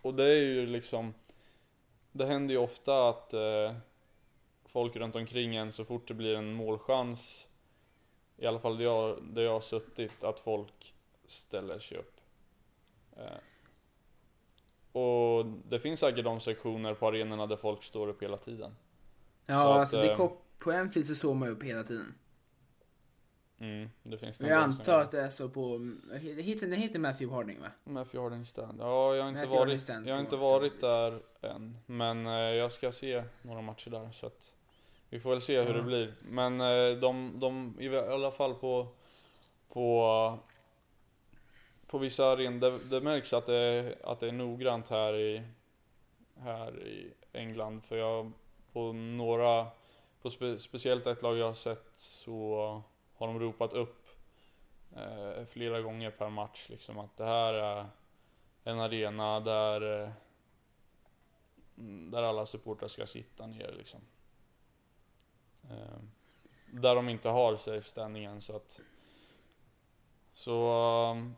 Och 0.02 0.14
det 0.14 0.24
är 0.24 0.44
ju 0.44 0.66
liksom 0.66 1.14
Det 2.12 2.26
händer 2.26 2.54
ju 2.54 2.60
ofta 2.60 3.10
att 3.10 3.34
eh, 3.34 3.76
folk 4.72 4.96
runt 4.96 5.16
omkring 5.16 5.56
en 5.56 5.72
så 5.72 5.86
fort 5.86 6.08
det 6.08 6.14
blir 6.14 6.36
en 6.36 6.54
målchans 6.54 7.48
I 8.38 8.46
alla 8.46 8.60
fall 8.60 8.78
där 8.78 8.86
jag, 8.86 9.24
där 9.24 9.42
jag 9.42 9.54
har 9.54 9.62
suttit, 9.62 10.24
att 10.24 10.40
folk 10.40 10.94
ställer 11.26 11.80
sig 11.80 11.98
upp. 11.98 12.22
Eh, 13.18 13.38
och 15.02 15.46
det 15.46 15.80
finns 15.80 16.00
säkert 16.00 16.26
de 16.26 16.40
sektioner 16.40 16.94
på 16.94 17.08
arenorna 17.08 17.48
där 17.48 17.56
folk 17.56 17.84
står 17.84 18.08
upp 18.08 18.24
hela 18.24 18.38
tiden. 18.38 18.76
Ja, 19.46 19.54
Så 19.54 19.70
att, 19.70 19.80
alltså 19.80 20.02
The 20.02 20.10
eh, 20.10 20.18
Cop, 20.18 20.46
på 20.60 20.72
Anfield 20.72 21.08
så 21.08 21.16
står 21.16 21.34
man 21.34 21.50
upp 21.50 21.64
hela 21.64 21.84
tiden. 21.84 22.14
Mm, 23.60 23.90
det 24.04 24.18
finns 24.18 24.40
nog 24.40 24.50
jag 24.50 24.58
antar 24.58 25.02
att 25.02 25.12
det 25.12 25.22
är 25.22 25.30
så 25.30 25.50
på, 25.50 25.78
det 26.12 26.42
heter, 26.42 26.68
det 26.68 26.76
heter 26.76 27.00
Matthew 27.00 27.36
Harding 27.36 27.60
va? 27.60 27.68
Matthew 27.84 28.24
Harding 28.24 28.46
Stand. 28.46 28.82
Ja, 28.82 29.16
jag 29.16 29.24
har 29.24 29.30
inte 29.30 29.42
Matthew 29.42 29.60
varit, 29.60 30.08
jag 30.08 30.14
har 30.14 30.22
inte 30.22 30.36
varit 30.36 30.82
där 30.82 31.22
än. 31.42 31.78
Men 31.86 32.28
eh, 32.28 32.34
jag 32.34 32.72
ska 32.72 32.92
se 32.92 33.24
några 33.42 33.62
matcher 33.62 33.90
där 33.90 34.12
så 34.12 34.26
att 34.26 34.56
vi 35.12 35.20
får 35.20 35.30
väl 35.30 35.42
se 35.42 35.62
hur 35.62 35.68
Ja. 35.68 35.74
det 35.74 35.82
blir. 35.82 36.14
Men 36.22 36.62
eh, 36.62 36.98
de, 37.00 37.40
de, 37.40 37.76
i 37.80 37.98
alla 37.98 38.32
fall 38.32 38.56
på, 38.56 38.88
på, 39.70 40.38
på 41.88 41.98
vissa 41.98 42.26
arenor, 42.32 42.60
det, 42.60 42.78
det 42.90 43.02
märks 43.02 43.34
att 43.34 43.46
det, 43.46 43.96
att 44.04 44.20
det 44.20 44.28
är 44.28 44.32
noggrant 44.32 44.90
här 44.90 45.18
i, 45.20 45.44
här 46.40 46.80
i 46.88 47.14
England. 47.34 47.82
För 47.84 47.98
jag, 47.98 48.32
på 48.74 48.94
några, 48.94 49.68
på 50.22 50.30
spe, 50.30 50.60
speciellt 50.60 51.08
ett 51.08 51.22
lag 51.22 51.38
jag 51.38 51.46
har 51.46 51.54
sett 51.54 51.94
så 51.98 52.82
har 53.16 53.28
de 53.28 53.40
ropat 53.40 53.74
upp 53.74 54.08
eh, 54.96 55.46
flera 55.46 55.82
gånger 55.82 56.12
per 56.12 56.30
match 56.30 56.66
liksom 56.70 57.00
att 57.00 57.18
det 57.18 57.26
här 57.26 57.54
är 57.54 57.86
en 58.64 58.80
arena 58.80 59.40
där 59.40 60.04
eh, 60.04 60.10
mm, 61.78 62.12
där 62.12 62.24
alla 62.24 62.46
supportrar 62.46 62.88
ska 62.88 63.06
sitta 63.06 63.48
ner 63.48 63.74
liksom. 63.78 64.00
Eh, 65.72 66.00
där 66.72 66.96
de 66.96 67.10
inte 67.10 67.30
har 67.30 67.58
safe 67.58 67.90
standing 67.90 68.24
än 68.26 68.42
så 68.42 68.56
att 68.56 68.80
så 70.34 70.72
um, 71.12 71.36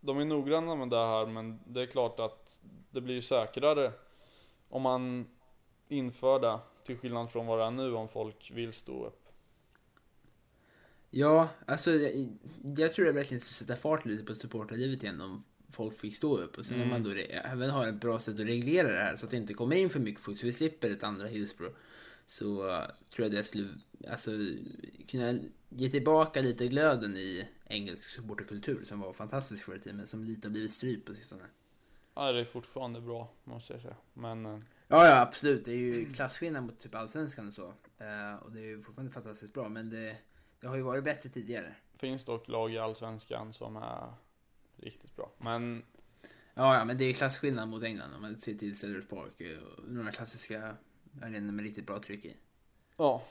de 0.00 0.18
är 0.18 0.24
noggranna 0.24 0.74
med 0.74 0.88
det 0.90 0.96
här 1.06 1.26
men 1.26 1.60
det 1.66 1.82
är 1.82 1.86
klart 1.86 2.20
att 2.20 2.60
det 2.90 3.00
blir 3.00 3.20
säkrare 3.20 3.92
om 4.68 4.82
man 4.82 5.26
inför 5.88 6.40
det 6.40 6.58
till 6.84 6.98
skillnad 6.98 7.30
från 7.30 7.46
vad 7.46 7.58
det 7.58 7.64
är 7.64 7.70
nu 7.70 7.94
om 7.94 8.08
folk 8.08 8.50
vill 8.54 8.72
stå 8.72 9.06
upp. 9.06 9.28
Ja, 11.10 11.48
alltså 11.66 11.90
jag, 11.90 12.28
jag 12.76 12.92
tror 12.92 13.06
det 13.06 13.12
verkligen 13.12 13.40
skulle 13.40 13.54
sätta 13.54 13.76
fart 13.76 14.04
lite 14.06 14.24
på 14.24 14.34
supporterlivet 14.34 15.02
igen 15.02 15.20
om 15.20 15.44
folk 15.72 15.98
fick 16.00 16.16
stå 16.16 16.38
upp. 16.38 16.58
Och 16.58 16.66
sen 16.66 16.76
Mm. 16.76 16.86
om 16.86 16.90
man 16.92 17.02
då 17.02 17.10
re- 17.10 17.40
även 17.52 17.70
har 17.70 17.88
ett 17.88 18.00
bra 18.00 18.18
sätt 18.18 18.34
att 18.34 18.40
reglera 18.46 18.88
det 18.92 19.00
här 19.00 19.16
så 19.16 19.24
att 19.24 19.30
det 19.30 19.36
inte 19.36 19.54
kommer 19.54 19.76
in 19.76 19.90
för 19.90 20.00
mycket 20.00 20.20
folk 20.22 20.38
så 20.38 20.46
vi 20.46 20.52
slipper 20.52 20.90
ett 20.90 21.02
andra 21.04 21.26
Hillsborough. 21.26 21.74
Så 22.30 22.46
tror 23.10 23.24
jag 23.26 23.32
det 23.32 23.44
skulle 23.44 23.68
alltså, 24.08 24.30
kunna 25.08 25.38
ge 25.68 25.90
tillbaka 25.90 26.40
lite 26.40 26.68
glöden 26.68 27.16
i 27.16 27.48
engelsk 27.64 28.08
supporterkultur 28.08 28.84
som 28.84 29.00
var 29.00 29.12
fantastisk 29.12 29.64
förr 29.64 29.76
i 29.76 29.80
tiden 29.80 29.96
men 29.96 30.06
som 30.06 30.24
lite 30.24 30.48
har 30.48 30.52
blivit 30.52 30.72
strypt 30.72 31.06
på 31.06 31.14
sistone. 31.14 31.42
Ja, 32.14 32.32
det 32.32 32.40
är 32.40 32.44
fortfarande 32.44 33.00
bra 33.00 33.32
måste 33.44 33.72
jag 33.72 33.82
säga. 33.82 33.96
Men 34.14 34.46
eh, 34.46 34.58
Ja, 34.88 35.06
ja 35.06 35.20
absolut. 35.20 35.64
Det 35.64 35.72
är 35.72 35.76
ju 35.76 36.12
klasskillnad 36.12 36.64
mot 36.64 36.80
typ 36.80 36.94
allsvenskan 36.94 37.48
och 37.48 37.54
så. 37.54 37.66
Eh, 37.98 38.34
och 38.42 38.52
det 38.52 38.60
är 38.60 38.64
ju 38.64 38.80
fortfarande 38.80 39.12
fantastiskt 39.12 39.54
bra 39.54 39.68
men 39.68 39.90
det, 39.90 40.16
det 40.60 40.66
har 40.66 40.76
ju 40.76 40.82
varit 40.82 41.04
bättre 41.04 41.28
tidigare. 41.28 41.74
finns 41.98 42.24
dock 42.24 42.48
lag 42.48 42.72
i 42.72 42.78
Allsvenskan 42.78 43.52
som 43.52 43.76
är 43.76 44.12
riktigt 44.76 45.16
bra. 45.16 45.32
Men 45.38 45.82
Ja, 46.54 46.78
ja, 46.78 46.84
men 46.84 46.98
det 46.98 47.04
är 47.04 47.12
klasskillnad 47.12 47.68
mot 47.68 47.82
England 47.82 48.14
om 48.14 48.22
man 48.22 48.40
ser 48.40 48.54
till 48.54 48.78
Sellers 48.78 49.08
Park 49.08 49.32
och 49.40 49.88
några 49.88 50.10
klassiska 50.10 50.76
arenor 51.22 51.52
med 51.52 51.64
riktigt 51.64 51.86
bra 51.86 51.98
tryck 52.00 52.24
i. 52.24 52.36
ja, 52.96 53.22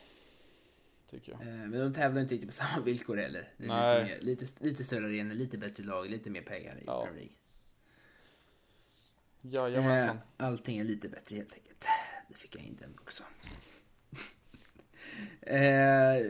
tycker 1.09 1.31
jag. 1.31 1.41
Eh, 1.41 1.47
Men 1.47 1.71
de 1.79 1.93
tävlar 1.93 2.21
inte 2.21 2.33
riktigt 2.33 2.49
på 2.49 2.55
samma 2.63 2.83
villkor 2.83 3.17
heller. 3.17 3.53
Det 3.57 3.63
är 3.63 3.67
Nej. 3.67 4.03
lite, 4.03 4.15
mer, 4.15 4.21
lite, 4.21 4.63
lite 4.65 4.83
större 4.83 5.05
arenor, 5.05 5.33
lite 5.33 5.57
bättre 5.57 5.83
lag, 5.83 6.09
lite 6.09 6.29
mer 6.29 6.41
pengar 6.41 6.77
i 6.77 6.83
Ja. 6.85 7.03
Premier 7.05 7.19
League. 7.19 7.35
Jajamensan. 9.41 10.15
Eh, 10.15 10.45
allting 10.45 10.77
är 10.77 10.83
lite 10.83 11.09
bättre 11.09 11.35
helt 11.35 11.53
enkelt. 11.53 11.85
Det 12.29 12.35
fick 12.35 12.55
jag 12.55 12.63
in 12.63 12.75
den 12.81 12.95
också. 13.01 13.23
eh, 15.41 16.27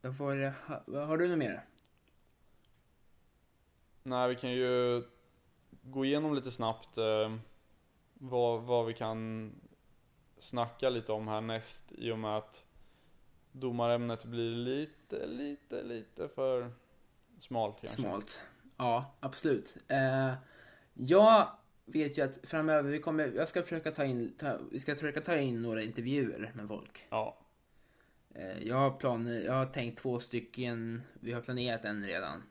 vad 0.00 1.06
har 1.08 1.18
du 1.18 1.28
något 1.28 1.38
mer? 1.38 1.64
Nej, 4.02 4.28
vi 4.28 4.36
kan 4.36 4.52
ju 4.52 5.02
gå 5.82 6.04
igenom 6.04 6.34
lite 6.34 6.50
snabbt 6.50 6.98
eh, 6.98 7.36
vad, 8.14 8.62
vad 8.62 8.86
vi 8.86 8.94
kan 8.94 9.52
snacka 10.40 10.90
lite 10.90 11.12
om 11.12 11.28
härnäst 11.28 11.92
i 11.92 12.10
och 12.10 12.18
med 12.18 12.36
att 12.36 12.66
domarämnet 13.52 14.24
blir 14.24 14.50
lite, 14.50 15.26
lite, 15.26 15.82
lite 15.82 16.28
för 16.28 16.72
smalt 17.38 17.76
kanske. 17.80 18.02
Smalt. 18.02 18.40
Ja, 18.76 19.14
absolut. 19.20 19.76
Eh, 19.88 20.32
jag 20.94 21.48
vet 21.84 22.18
ju 22.18 22.22
att 22.22 22.38
framöver, 22.42 22.90
vi 22.90 22.98
kommer, 22.98 23.32
jag 23.36 23.48
ska 23.48 23.62
försöka 23.62 23.90
ta 23.92 24.04
in, 24.04 24.34
ta, 24.38 24.58
vi 24.70 24.80
ska 24.80 24.94
försöka 24.94 25.20
ta 25.20 25.36
in 25.36 25.62
några 25.62 25.82
intervjuer 25.82 26.52
med 26.54 26.68
folk. 26.68 27.06
Ja, 27.10 27.36
Eh, 28.34 28.62
jag 28.62 28.76
har 28.76 28.90
planer, 28.90 29.40
jag 29.40 29.52
har 29.52 29.66
tänkt 29.66 29.98
två 30.02 30.20
stycken, 30.20 31.02
vi 31.20 31.32
har 31.32 31.40
planerat 31.40 31.84
en 31.84 32.04
redan. 32.06 32.42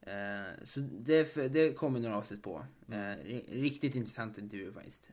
Eh, 0.00 0.64
så 0.64 0.80
det, 0.80 1.34
det 1.52 1.72
kommer 1.74 2.00
några 2.00 2.16
avsnitt 2.16 2.42
på. 2.42 2.66
Eh, 2.88 2.94
ri- 2.94 3.62
riktigt 3.62 3.94
intressant 3.94 4.38
intervju 4.38 4.72
faktiskt. 4.72 5.08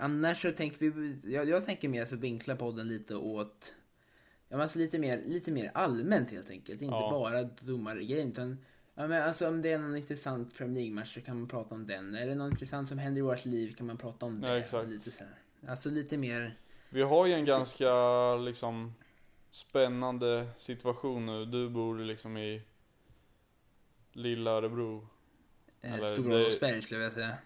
Annars 0.00 0.42
så 0.42 0.52
tänker 0.52 0.78
vi, 0.90 1.16
jag, 1.34 1.48
jag 1.48 1.64
tänker 1.64 1.88
mer 1.88 2.04
så 2.04 2.16
vinkla 2.16 2.56
podden 2.56 2.88
lite 2.88 3.16
åt, 3.16 3.74
ja 4.48 4.56
men 4.56 4.60
alltså 4.60 4.78
lite 4.78 4.98
mer, 4.98 5.22
lite 5.26 5.50
mer 5.50 5.70
allmänt 5.74 6.30
helt 6.30 6.50
enkelt. 6.50 6.82
Inte 6.82 6.94
Ja. 6.94 7.10
bara 7.10 7.42
domargrejen 7.42 8.28
utan 8.28 8.58
Ja 8.94 9.06
men 9.06 9.22
alltså 9.22 9.48
om 9.48 9.62
det 9.62 9.72
är 9.72 9.78
någon 9.78 9.96
intressant 9.96 10.54
Premier 10.56 10.74
League-match 10.82 11.14
så 11.14 11.20
kan 11.20 11.38
man 11.38 11.48
prata 11.48 11.74
om 11.74 11.86
den. 11.86 12.14
Är 12.14 12.26
det 12.26 12.34
något 12.34 12.50
intressant 12.50 12.88
som 12.88 12.98
händer 12.98 13.18
i 13.18 13.22
vårt 13.22 13.44
liv 13.44 13.74
kan 13.74 13.86
man 13.86 13.96
prata 13.96 14.26
om 14.26 14.40
det. 14.40 14.66
Ja. 14.72 14.82
Lite 14.82 15.10
så 15.10 15.24
här. 15.24 15.34
Alltså 15.70 15.88
lite 15.90 16.16
mer 16.16 16.56
Vi 16.90 17.02
har 17.02 17.26
ju 17.26 17.32
en 17.32 17.44
ganska 17.44 17.94
liksom 18.36 18.94
spännande 19.50 20.48
situation 20.56 21.26
nu. 21.26 21.44
Du 21.44 21.68
bor 21.68 21.98
liksom 21.98 22.36
i 22.36 22.62
lilla 24.12 24.50
Örebro. 24.50 25.06
Eh, 25.80 25.94
Stora 26.04 26.28
det- 26.28 26.40
Olofsberg 26.40 26.82
skulle 26.82 27.02
jag 27.02 27.12
säga. 27.12 27.38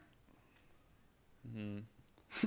Mm. 1.44 1.86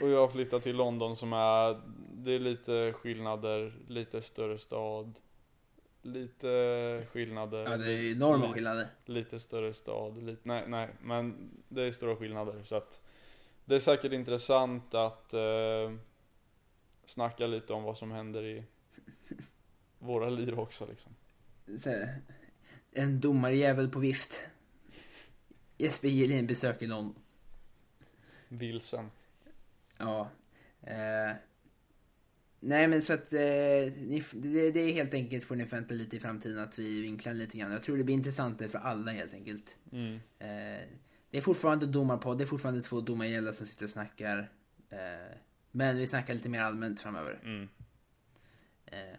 Och 0.00 0.08
jag 0.08 0.20
har 0.20 0.28
flyttat 0.28 0.62
till 0.62 0.76
London 0.76 1.16
som 1.16 1.32
är, 1.32 1.80
det 2.12 2.32
är 2.32 2.38
lite 2.38 2.92
skillnader, 2.92 3.72
lite 3.88 4.22
större 4.22 4.58
stad. 4.58 5.18
Lite 6.02 7.06
skillnader. 7.12 7.64
Ja, 7.70 7.76
det 7.76 7.92
är 7.92 8.12
enorma 8.12 8.46
Li- 8.46 8.52
skillnader. 8.52 8.88
lite 9.04 9.40
större 9.40 9.74
stad, 9.74 10.22
lite, 10.22 10.40
nej, 10.44 10.64
nej, 10.68 10.88
men 11.02 11.50
det 11.68 11.82
är 11.82 11.92
stora 11.92 12.16
skillnader 12.16 12.62
så 12.62 12.76
att 12.76 13.02
det 13.64 13.76
är 13.76 13.80
säkert 13.80 14.12
intressant 14.12 14.94
att 14.94 15.34
eh, 15.34 15.92
snacka 17.06 17.46
lite 17.46 17.72
om 17.72 17.82
vad 17.82 17.98
som 17.98 18.10
händer 18.10 18.42
i 18.44 18.64
våra 19.98 20.28
liv 20.30 20.58
också 20.60 20.86
liksom. 20.86 21.12
En 22.92 23.20
domarjävel 23.20 23.88
på 23.88 23.98
vift. 23.98 24.40
Jesper 25.78 26.08
Gelin 26.08 26.46
besöker 26.46 26.86
London. 26.86 27.22
Vilsen. 28.48 29.10
Ja. 29.98 30.30
Eh, 30.82 31.32
nej 32.60 32.88
men 32.88 33.02
så 33.02 33.12
att 33.12 33.32
eh, 33.32 33.40
ni, 33.96 34.24
det, 34.32 34.70
det 34.70 34.80
är 34.80 34.92
helt 34.92 35.14
enkelt 35.14 35.44
får 35.44 35.56
ni 35.56 35.66
förvänta 35.66 35.94
lite 35.94 36.16
i 36.16 36.20
framtiden 36.20 36.58
att 36.58 36.78
vi 36.78 37.00
vinklar 37.00 37.34
lite 37.34 37.58
grann. 37.58 37.72
Jag 37.72 37.82
tror 37.82 37.96
det 37.96 38.04
blir 38.04 38.14
intressantare 38.14 38.68
för 38.68 38.78
alla 38.78 39.12
helt 39.12 39.34
enkelt. 39.34 39.76
Mm. 39.92 40.14
Eh, 40.38 40.88
det 41.30 41.38
är 41.38 41.40
fortfarande 41.40 41.86
domarpodd, 41.86 42.38
det 42.38 42.44
är 42.44 42.46
fortfarande 42.46 42.82
två 42.82 43.00
domargälla 43.00 43.52
som 43.52 43.66
sitter 43.66 43.84
och 43.84 43.90
snackar. 43.90 44.52
Eh, 44.90 45.36
men 45.70 45.96
vi 45.96 46.06
snackar 46.06 46.34
lite 46.34 46.48
mer 46.48 46.60
allmänt 46.60 47.00
framöver. 47.00 47.40
Mm. 47.44 47.68
Eh, 48.86 49.16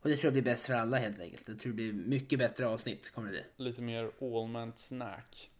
och 0.00 0.08
det 0.08 0.16
tror 0.16 0.26
jag 0.26 0.32
blir 0.32 0.52
bäst 0.52 0.66
för 0.66 0.74
alla 0.74 0.98
helt 0.98 1.20
enkelt. 1.20 1.48
Jag 1.48 1.58
tror 1.58 1.72
det 1.72 1.76
blir 1.76 1.92
mycket 1.92 2.38
bättre 2.38 2.66
avsnitt 2.66 3.10
kommer 3.10 3.32
det 3.32 3.44
bli. 3.56 3.64
Lite 3.64 3.82
mer 3.82 4.10
allmänt 4.20 4.78
snack. 4.78 5.50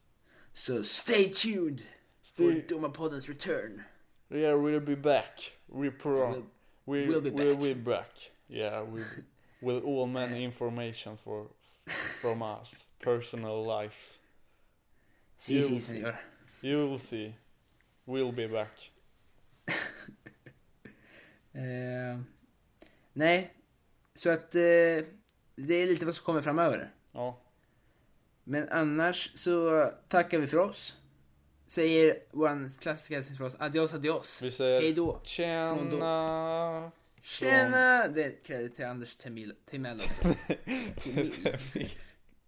Så 0.53 0.85
stay 0.85 1.33
tuned 1.33 1.83
for 2.35 2.51
Stay- 2.53 2.63
domarpoddens 2.69 3.29
return. 3.29 3.85
Yeah, 4.31 4.55
we'll 4.55 4.81
be 4.81 4.95
back. 4.97 5.53
We'll- 5.69 5.93
we 6.87 7.07
we'll 7.07 7.21
be 7.21 7.31
we'll 7.31 7.55
back. 7.55 7.63
be 7.63 7.75
back. 7.75 8.31
Yeah, 8.49 8.83
we 8.83 9.03
with 9.63 9.85
all 9.85 10.07
many 10.07 10.45
information 10.45 11.17
for 11.17 11.47
from 12.21 12.43
us, 12.43 12.87
personal 13.01 13.65
lives. 13.67 14.21
Si, 15.39 15.63
si, 15.63 15.81
senor. 15.81 16.19
You 16.63 16.89
will 16.89 16.99
see. 16.99 17.35
We'll 18.07 18.33
be 18.33 18.47
back. 18.49 18.91
Eh, 21.53 22.21
nej, 23.13 23.55
så 24.15 24.31
att 24.31 24.55
eh, 24.55 24.61
det 25.57 25.75
är 25.75 25.87
lite 25.87 26.05
vad 26.05 26.15
som 26.15 26.25
kommer 26.25 26.41
framöver. 26.41 26.91
Ja, 27.13 27.41
Men 28.45 28.69
annars 28.69 29.31
så 29.35 29.85
tackar 30.09 30.39
vi 30.39 30.47
för 30.47 30.59
oss. 30.59 30.97
Säger 31.71 32.19
vår 32.31 32.81
klassiska 32.81 33.15
hälsning 33.15 33.39
för 33.39 33.45
oss. 33.45 33.57
Adios, 33.59 33.95
adios. 33.95 34.43
vi 34.43 34.51
säger 34.51 34.81
Hej 34.81 34.93
då. 34.93 35.21
tjena. 35.25 36.91
Tjena! 37.23 38.09
Det 38.09 38.25
är 38.25 38.45
kredit 38.45 38.77
till 38.77 38.85
Anders 38.85 39.17
Timell 39.17 39.55
också. 39.71 40.35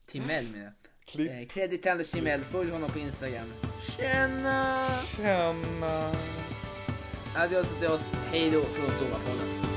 Timell 0.06 0.44
menar 0.48 0.72
jag. 1.14 1.40
Eh, 1.40 1.46
kredit 1.48 1.82
till 1.82 1.90
Anders 1.90 2.10
Timell. 2.10 2.40
Följ 2.40 2.70
honom 2.70 2.90
på 2.90 2.98
Instagram. 2.98 3.52
Tjena! 3.96 4.88
Tjena. 5.16 6.12
Adios, 7.36 7.66
adios. 7.78 8.12
Hej 8.30 8.50
då 8.50 8.60
från 8.60 8.86
Domarpodden. 8.86 9.71